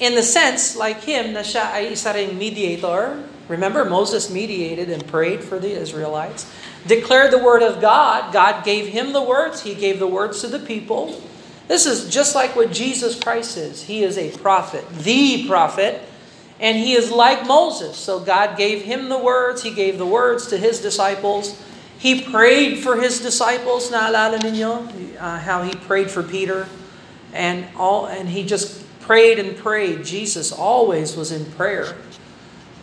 [0.03, 3.23] In the sense, like him, na siya ay isa ring mediator.
[3.47, 6.51] Remember, Moses mediated and prayed for the Israelites.
[6.87, 8.33] Declared the word of God.
[8.33, 9.63] God gave him the words.
[9.63, 11.23] He gave the words to the people.
[11.69, 13.87] This is just like what Jesus Christ is.
[13.87, 16.03] He is a prophet, the prophet,
[16.59, 17.97] and he is like Moses.
[17.97, 19.63] So God gave him the words.
[19.63, 21.55] He gave the words to his disciples.
[21.97, 23.91] He prayed for his disciples.
[23.91, 24.91] Naalala ninyo
[25.23, 26.67] uh, how he prayed for Peter,
[27.33, 30.05] and all, and he just prayed and prayed.
[30.05, 31.95] Jesus always was in prayer,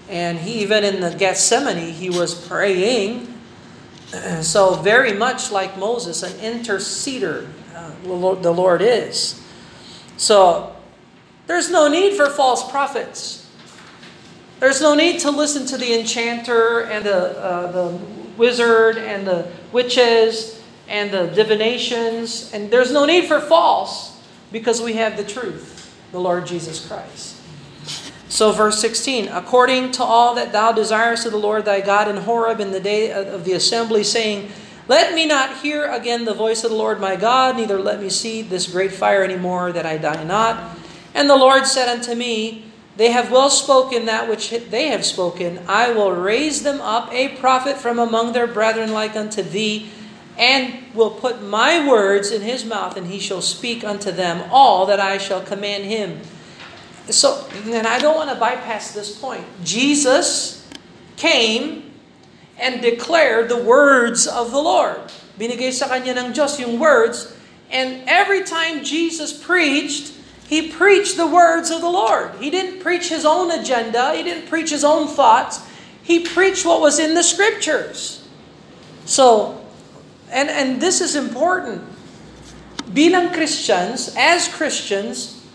[0.08, 3.28] and he even in the Gethsemane he was praying.
[4.42, 9.40] So very much like Moses, an interceder, uh, the Lord is.
[10.18, 10.76] So
[11.46, 13.48] there's no need for false prophets.
[14.60, 17.98] There's no need to listen to the enchanter and the, uh, the
[18.38, 22.52] wizard and the witches and the divinations.
[22.54, 25.79] And there's no need for false because we have the truth,
[26.12, 27.38] the Lord Jesus Christ.
[28.30, 32.18] So, verse 16 According to all that thou desirest of the Lord thy God in
[32.18, 34.52] Horeb in the day of the assembly, saying,
[34.88, 38.10] Let me not hear again the voice of the Lord my God, neither let me
[38.10, 40.78] see this great fire any more, that I die not.
[41.14, 45.62] And the Lord said unto me, they have well spoken that which they have spoken.
[45.70, 49.90] I will raise them up a prophet from among their brethren like unto thee,
[50.40, 54.86] and will put my words in his mouth, and he shall speak unto them all
[54.86, 56.22] that I shall command him.
[57.10, 59.44] So, and I don't want to bypass this point.
[59.66, 60.66] Jesus
[61.18, 61.92] came
[62.58, 65.00] and declared the words of the Lord.
[65.38, 67.36] Binigay sa kanya ng Diyos yung words,
[67.70, 70.16] and every time Jesus preached,
[70.48, 72.32] he preached the words of the Lord.
[72.40, 75.68] He didn't preach his own agenda, he didn't preach his own thoughts.
[76.02, 78.26] He preached what was in the scriptures.
[79.06, 79.59] So,
[80.32, 81.84] and, and this is important.
[82.94, 85.46] Bilang Christians, as Christians,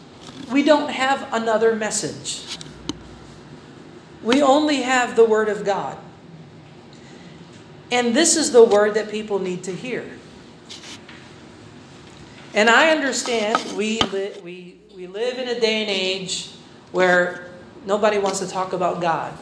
[0.50, 2.58] we don't have another message.
[4.22, 5.98] We only have the Word of God.
[7.90, 10.04] And this is the word that people need to hear.
[12.54, 16.50] And I understand we, li- we we live in a day and age
[16.92, 17.48] where
[17.84, 19.36] nobody wants to talk about God.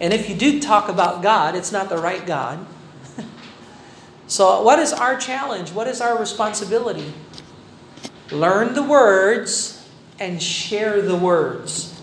[0.00, 2.64] And if you do talk about God, it's not the right God.
[4.28, 5.72] So, what is our challenge?
[5.72, 7.12] What is our responsibility?
[8.30, 9.88] Learn the words
[10.20, 12.00] and share the words.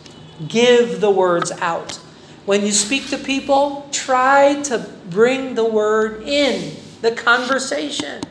[0.47, 1.95] Give the words out.
[2.45, 8.21] When you speak to people, try to bring the word in the conversation.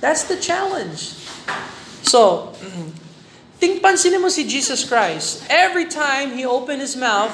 [0.00, 1.14] That's the challenge.
[2.02, 2.54] So,
[3.64, 5.40] Think pansinin mo si Jesus Christ.
[5.48, 7.32] Every time He opened His mouth,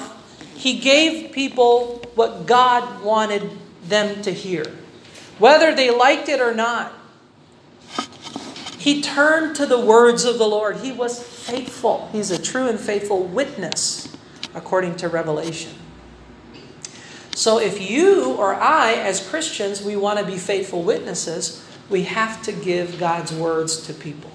[0.54, 3.50] He gave people what God wanted
[3.82, 4.62] them to hear.
[5.40, 6.92] Whether they liked it or not.
[8.78, 10.76] He turned to the words of the Lord.
[10.76, 12.08] He was faithful.
[12.12, 14.16] He's a true and faithful witness,
[14.54, 15.72] according to Revelation.
[17.34, 22.40] So if you or I, as Christians, we want to be faithful witnesses, we have
[22.44, 24.30] to give God's words to people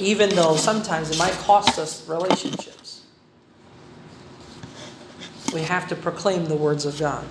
[0.00, 3.02] even though sometimes it might cost us relationships.
[5.52, 7.24] We have to proclaim the words of God.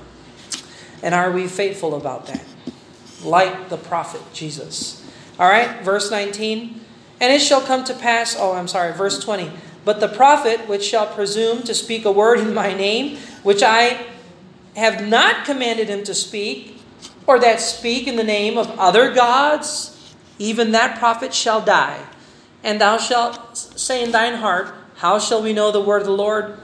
[1.01, 2.43] And are we faithful about that?
[3.23, 5.05] Like the prophet Jesus.
[5.39, 6.81] All right, verse 19.
[7.21, 9.51] And it shall come to pass, oh, I'm sorry, verse 20.
[9.85, 14.05] But the prophet which shall presume to speak a word in my name, which I
[14.75, 16.81] have not commanded him to speak,
[17.27, 22.03] or that speak in the name of other gods, even that prophet shall die.
[22.63, 26.13] And thou shalt say in thine heart, How shall we know the word of the
[26.13, 26.57] Lord,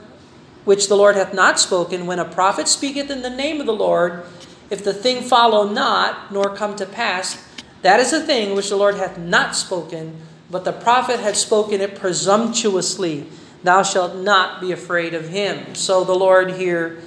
[0.65, 2.05] which the Lord hath not spoken?
[2.05, 4.25] When a prophet speaketh in the name of the Lord,
[4.69, 7.43] if the thing follow not, nor come to pass,
[7.81, 11.81] that is a thing which the Lord hath not spoken, but the prophet had spoken
[11.81, 13.27] it presumptuously.
[13.63, 15.75] Thou shalt not be afraid of him.
[15.75, 17.01] So the Lord here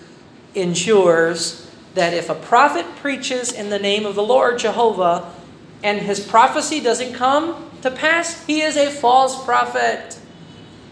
[0.55, 5.33] ensures that if a prophet preaches in the name of the Lord Jehovah,
[5.83, 10.18] and his prophecy doesn't come to pass, he is a false prophet.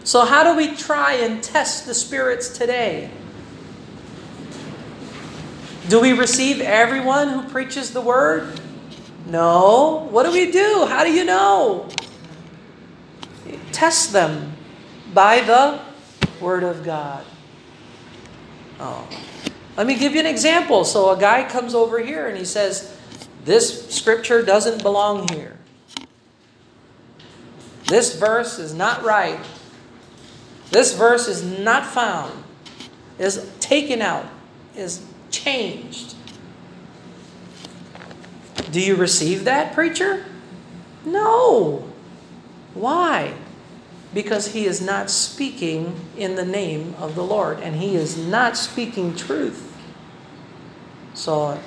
[0.07, 3.11] So, how do we try and test the spirits today?
[5.89, 8.57] Do we receive everyone who preaches the word?
[9.25, 10.07] No.
[10.09, 10.85] What do we do?
[10.87, 11.89] How do you know?
[13.73, 14.53] Test them
[15.13, 15.81] by the
[16.39, 17.25] word of God.
[18.79, 19.05] Oh.
[19.75, 20.85] Let me give you an example.
[20.85, 22.97] So a guy comes over here and he says,
[23.43, 25.57] This scripture doesn't belong here.
[27.87, 29.41] This verse is not right.
[30.71, 32.43] This verse is not found,
[33.17, 34.25] is taken out,
[34.75, 36.15] is changed.
[38.71, 40.25] Do you receive that, preacher?
[41.05, 41.87] No.
[42.73, 43.33] Why?
[44.13, 48.57] because he is not speaking in the name of the Lord and he is not
[48.57, 49.75] speaking truth.
[51.13, 51.59] So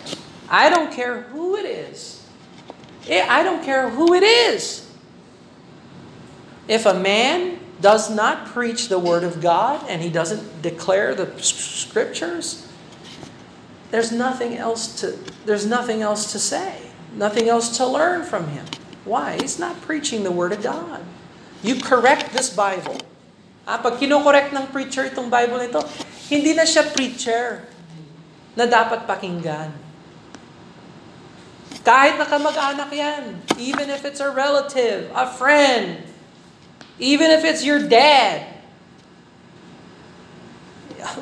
[0.48, 2.26] I don't care who it is.
[3.08, 4.92] I don't care who it is.
[6.68, 11.32] If a man does not preach the word of God and he doesn't declare the
[11.40, 12.68] scriptures,
[13.90, 18.66] there's nothing else to there's nothing else to say, nothing else to learn from him.
[19.04, 19.40] Why?
[19.40, 21.02] He's not preaching the word of God.
[21.62, 23.00] You correct this Bible.
[23.66, 25.80] Ah, pag kinokorek ng preacher itong Bible nito,
[26.28, 27.64] hindi na siya preacher
[28.56, 29.72] na dapat pakinggan.
[31.80, 36.09] Kahit na kamag-anak yan, even if it's a relative, a friend,
[37.00, 38.46] even if it's your dad.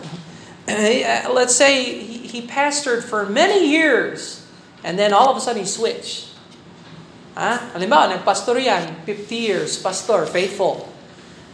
[0.67, 4.47] Let's say he, pastored for many years
[4.85, 6.29] and then all of a sudden he switched.
[7.35, 7.71] Ha?
[7.75, 10.93] Halimbawa, nagpastor yan, 50 years, pastor, faithful.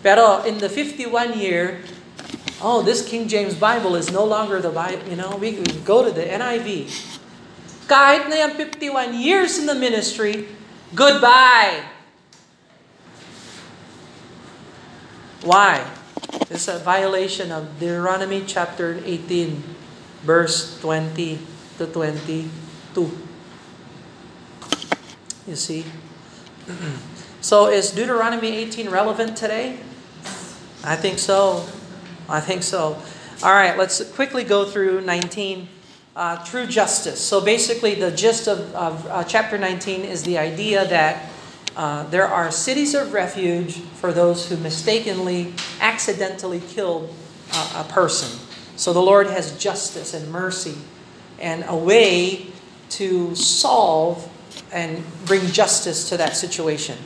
[0.03, 1.81] Pero in the 51 year,
[2.61, 6.05] oh, this King James Bible is no longer the Bible, you know, we, we go
[6.05, 6.89] to the NIV.
[7.87, 10.49] Kahit na yung 51 years in the ministry,
[10.97, 11.94] goodbye.
[15.45, 15.85] Why?
[16.49, 19.63] It's a violation of Deuteronomy chapter 18,
[20.23, 21.39] verse 20
[21.77, 22.49] to 22.
[25.47, 25.85] You see?
[27.43, 29.77] so is Deuteronomy 18 relevant today?
[30.83, 31.69] I think so.
[32.27, 32.97] I think so.
[33.43, 35.69] All right, let's quickly go through 19.
[36.17, 37.21] Uh, true justice.
[37.21, 41.29] So basically, the gist of, of uh, chapter 19 is the idea that
[41.77, 47.15] uh, there are cities of refuge for those who mistakenly, accidentally killed
[47.53, 48.39] uh, a person.
[48.77, 50.77] So the Lord has justice and mercy
[51.41, 52.47] and a way
[52.91, 54.31] to solve
[54.73, 56.99] and bring justice to that situation.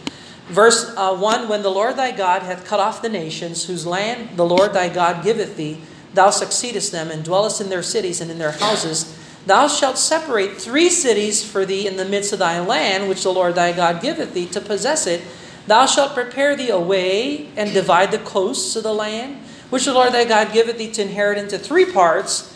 [0.48, 4.36] Verse uh, 1 When the Lord thy God hath cut off the nations, whose land
[4.36, 5.80] the Lord thy God giveth thee,
[6.14, 9.17] thou succeedest them, and dwellest in their cities and in their houses,
[9.48, 13.32] thou shalt separate three cities for thee in the midst of thy land, which the
[13.32, 15.22] Lord thy God giveth thee to possess it.
[15.66, 19.36] Thou shalt prepare thee a way, and divide the coasts of the land,
[19.70, 22.54] which the Lord thy God giveth thee to inherit into three parts,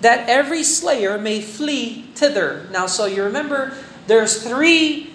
[0.00, 2.68] that every slayer may flee thither.
[2.70, 5.12] Now, so you remember there's three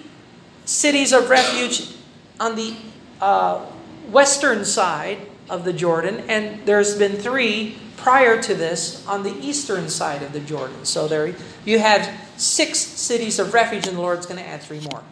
[0.65, 1.93] cities of refuge
[2.39, 2.75] on the
[3.21, 3.65] uh,
[4.09, 9.89] western side of the Jordan, and there's been three prior to this on the eastern
[9.89, 10.85] side of the Jordan.
[10.85, 11.35] So there
[11.65, 15.03] you have six cities of refuge, and the Lord's going to add three more.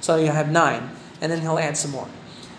[0.00, 0.90] So you have nine,
[1.20, 2.08] and then He'll add some more.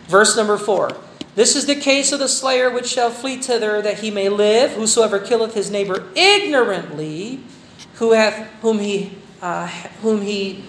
[0.08, 0.92] Verse number four.
[1.36, 4.72] This is the case of the slayer which shall flee thither that he may live.
[4.72, 7.42] Whosoever killeth his neighbor ignorantly,
[7.96, 9.68] who hath whom he uh,
[10.02, 10.64] whom he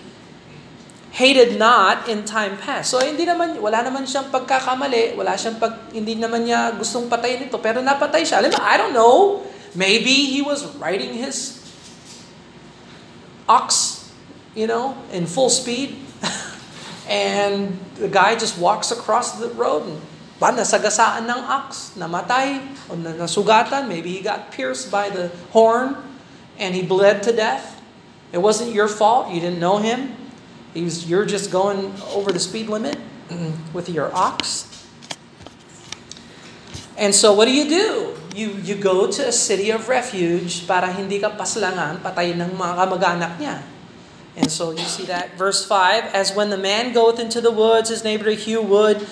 [1.16, 2.92] hated not in time past.
[2.92, 7.48] So hindi naman wala naman siyang pagkakamali, wala siyang pag hindi naman niya gustong patayin
[7.48, 8.44] ito, pero napatay siya.
[8.44, 9.40] Alam I don't know.
[9.72, 11.56] Maybe he was riding his
[13.48, 14.04] ox,
[14.52, 15.96] you know, in full speed.
[17.08, 19.96] and the guy just walks across the road and
[20.36, 22.60] ba, nasagasaan ng ox, namatay,
[22.92, 25.96] o nasugatan, maybe he got pierced by the horn
[26.60, 27.80] and he bled to death.
[28.36, 30.25] It wasn't your fault, you didn't know him.
[30.84, 32.98] Was, you're just going over the speed limit
[33.28, 33.72] mm-hmm.
[33.72, 34.72] with your ox.
[36.96, 38.16] And so what do you do?
[38.34, 42.74] You, you go to a city of refuge para hindi ka paslangan, patayin ng mga
[42.76, 43.62] kamag-anak niya.
[44.36, 45.36] And so you see that.
[45.36, 49.06] Verse 5, As when the man goeth into the woods, his neighbor to hew wood,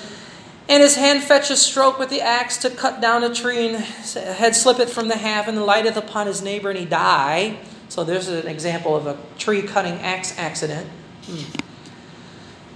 [0.69, 3.85] and his hand fetch a stroke with the axe to cut down a tree, and
[3.85, 7.57] head slippeth from the helve, and lighteth upon his neighbor, and he die.
[7.89, 10.89] So there's an example of a tree cutting axe accident.
[11.27, 11.65] Hmm.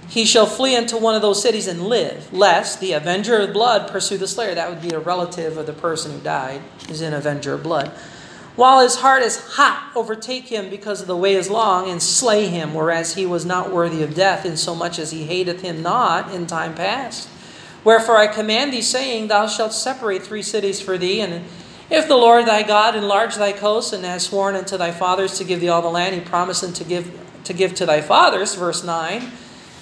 [0.09, 3.91] He shall flee into one of those cities and live, lest the avenger of blood
[3.91, 4.55] pursue the slayer.
[4.55, 7.91] That would be a relative of the person who died, is an avenger of blood.
[8.55, 12.47] While his heart is hot, overtake him because of the way is long, and slay
[12.47, 15.83] him, whereas he was not worthy of death, in so much as he hateth him
[15.83, 17.29] not in time past.
[17.83, 21.45] Wherefore I command thee, saying, Thou shalt separate three cities for thee, and
[21.91, 25.43] if the Lord thy God enlarge thy coast, and has sworn unto thy fathers to
[25.43, 28.83] give thee all the land, he promised to give to give to thy fathers, verse
[28.83, 29.31] 9.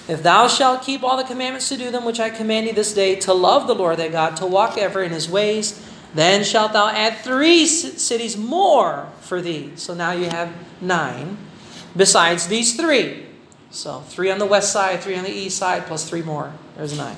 [0.08, 2.94] If thou shalt keep all the commandments to do them which I command thee this
[2.94, 5.84] day, to love the Lord thy God, to walk ever in his ways,
[6.14, 9.72] then shalt thou add three cities more for thee.
[9.76, 11.36] So now you have nine,
[11.94, 13.26] besides these three.
[13.70, 16.54] So three on the west side, three on the east side, plus three more.
[16.76, 17.16] There's nine.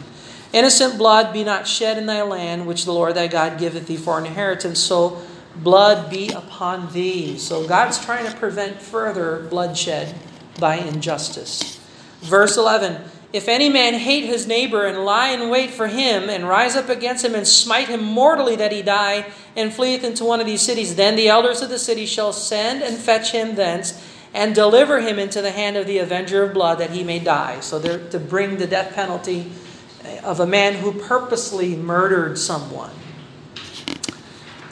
[0.53, 3.97] Innocent blood be not shed in thy land, which the Lord thy God giveth thee
[3.97, 4.81] for an inheritance.
[4.81, 5.23] So
[5.55, 7.39] blood be upon thee.
[7.39, 10.13] So God's trying to prevent further bloodshed
[10.61, 11.81] by injustice.
[12.21, 13.03] Verse 11
[13.33, 16.89] If any man hate his neighbor and lie in wait for him and rise up
[16.89, 20.63] against him and smite him mortally that he die and fleeth into one of these
[20.63, 24.01] cities, then the elders of the city shall send and fetch him thence
[24.33, 27.61] and deliver him into the hand of the avenger of blood that he may die.
[27.61, 29.51] So they're to bring the death penalty
[30.23, 32.91] of a man who purposely murdered someone.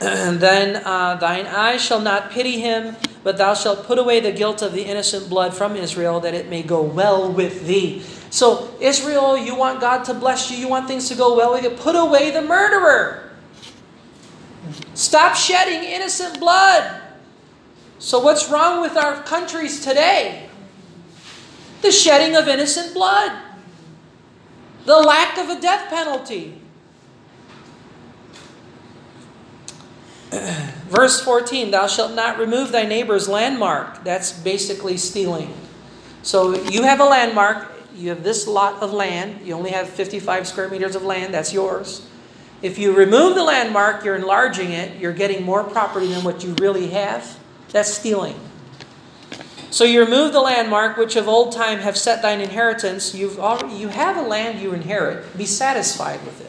[0.01, 4.31] And then uh, thine eye shall not pity him, but thou shalt put away the
[4.31, 8.03] guilt of the innocent blood from Israel, that it may go well with thee.
[8.31, 11.65] So, Israel, you want God to bless you, you want things to go well with
[11.65, 13.31] you, put away the murderer.
[14.95, 17.01] Stop shedding innocent blood.
[17.99, 20.49] So, what's wrong with our countries today?
[21.83, 23.33] The shedding of innocent blood,
[24.85, 26.61] the lack of a death penalty.
[30.89, 34.05] Verse 14, thou shalt not remove thy neighbor's landmark.
[34.05, 35.55] That's basically stealing.
[36.23, 40.47] So you have a landmark, you have this lot of land, you only have 55
[40.47, 42.07] square meters of land, that's yours.
[42.61, 46.55] If you remove the landmark, you're enlarging it, you're getting more property than what you
[46.55, 47.39] really have.
[47.71, 48.39] That's stealing.
[49.71, 53.15] So you remove the landmark which of old time have set thine inheritance.
[53.15, 55.37] You've already, you have a land you inherit.
[55.39, 56.48] Be satisfied with it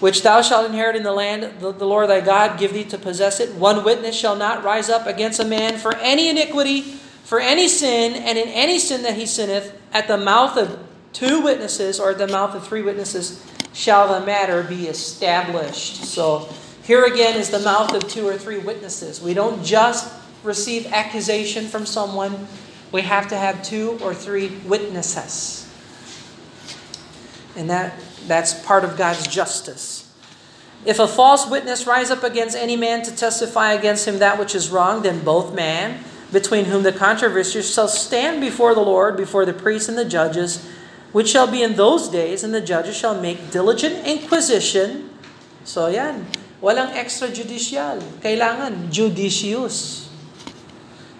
[0.00, 3.40] which thou shalt inherit in the land the, Lord thy God give thee to possess
[3.40, 3.54] it.
[3.54, 8.14] One witness shall not rise up against a man for any iniquity, for any sin,
[8.14, 10.78] and in any sin that he sinneth, at the mouth of
[11.12, 16.04] two witnesses or at the mouth of three witnesses shall the matter be established.
[16.04, 16.48] So
[16.82, 19.20] here again is the mouth of two or three witnesses.
[19.20, 22.46] We don't just receive accusation from someone,
[22.92, 25.68] we have to have two or three witnesses.
[27.56, 27.94] And that
[28.26, 30.02] that's part of God's justice.
[30.84, 34.54] If a false witness rise up against any man to testify against him that which
[34.54, 39.44] is wrong, then both man, between whom the controversy shall stand before the Lord, before
[39.44, 40.64] the priests and the judges,
[41.10, 45.10] which shall be in those days, and the judges shall make diligent inquisition.
[45.64, 46.26] So yan,
[46.62, 47.98] walang extrajudicial.
[48.22, 50.06] Kailangan judicious.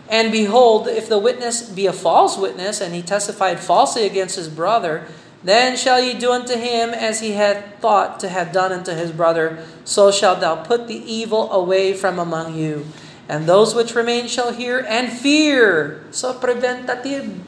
[0.08, 4.48] And behold, if the witness be a false witness, and he testified falsely against his
[4.48, 5.08] brother,
[5.46, 9.12] then shall ye do unto him as he hath thought to have done unto his
[9.12, 12.86] brother, so shalt thou put the evil away from among you.
[13.28, 16.04] And those which remain shall hear and fear.
[16.10, 17.44] So preventative.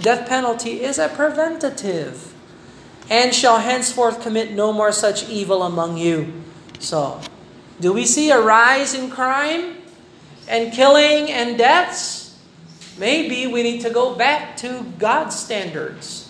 [0.00, 2.34] Death penalty is a preventative.
[3.10, 6.42] And shall henceforth commit no more such evil among you.
[6.78, 7.20] So,
[7.80, 9.76] do we see a rise in crime
[10.48, 12.38] and killing and deaths?
[12.98, 16.23] Maybe we need to go back to God's standards.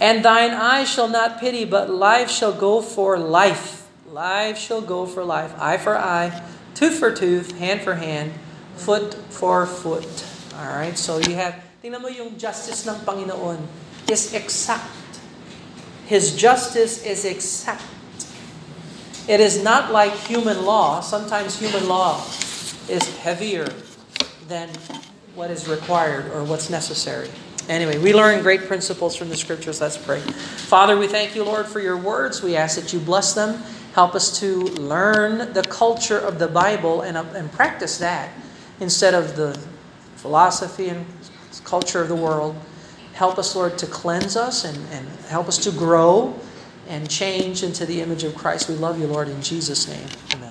[0.00, 3.86] And thine eye shall not pity, but life shall go for life.
[4.06, 5.54] Life shall go for life.
[5.58, 6.42] Eye for eye,
[6.74, 8.32] tooth for tooth, hand for hand,
[8.76, 10.26] foot for foot.
[10.58, 13.58] All right, so you have, tingnan mo yung justice ng Panginoon
[14.10, 14.90] is exact.
[16.06, 17.82] His justice is exact.
[19.26, 21.00] It is not like human law.
[21.00, 22.20] Sometimes human law
[22.88, 23.66] is heavier
[24.48, 24.68] than
[25.34, 27.30] what is required or what's necessary.
[27.68, 29.80] Anyway, we learn great principles from the scriptures.
[29.80, 30.20] Let's pray.
[30.20, 32.42] Father, we thank you, Lord, for your words.
[32.42, 33.62] We ask that you bless them.
[33.94, 38.30] Help us to learn the culture of the Bible and, uh, and practice that
[38.80, 39.58] instead of the
[40.16, 41.06] philosophy and
[41.64, 42.56] culture of the world.
[43.14, 46.38] Help us, Lord, to cleanse us and, and help us to grow
[46.88, 48.68] and change into the image of Christ.
[48.68, 50.06] We love you, Lord, in Jesus' name.
[50.34, 50.43] Amen.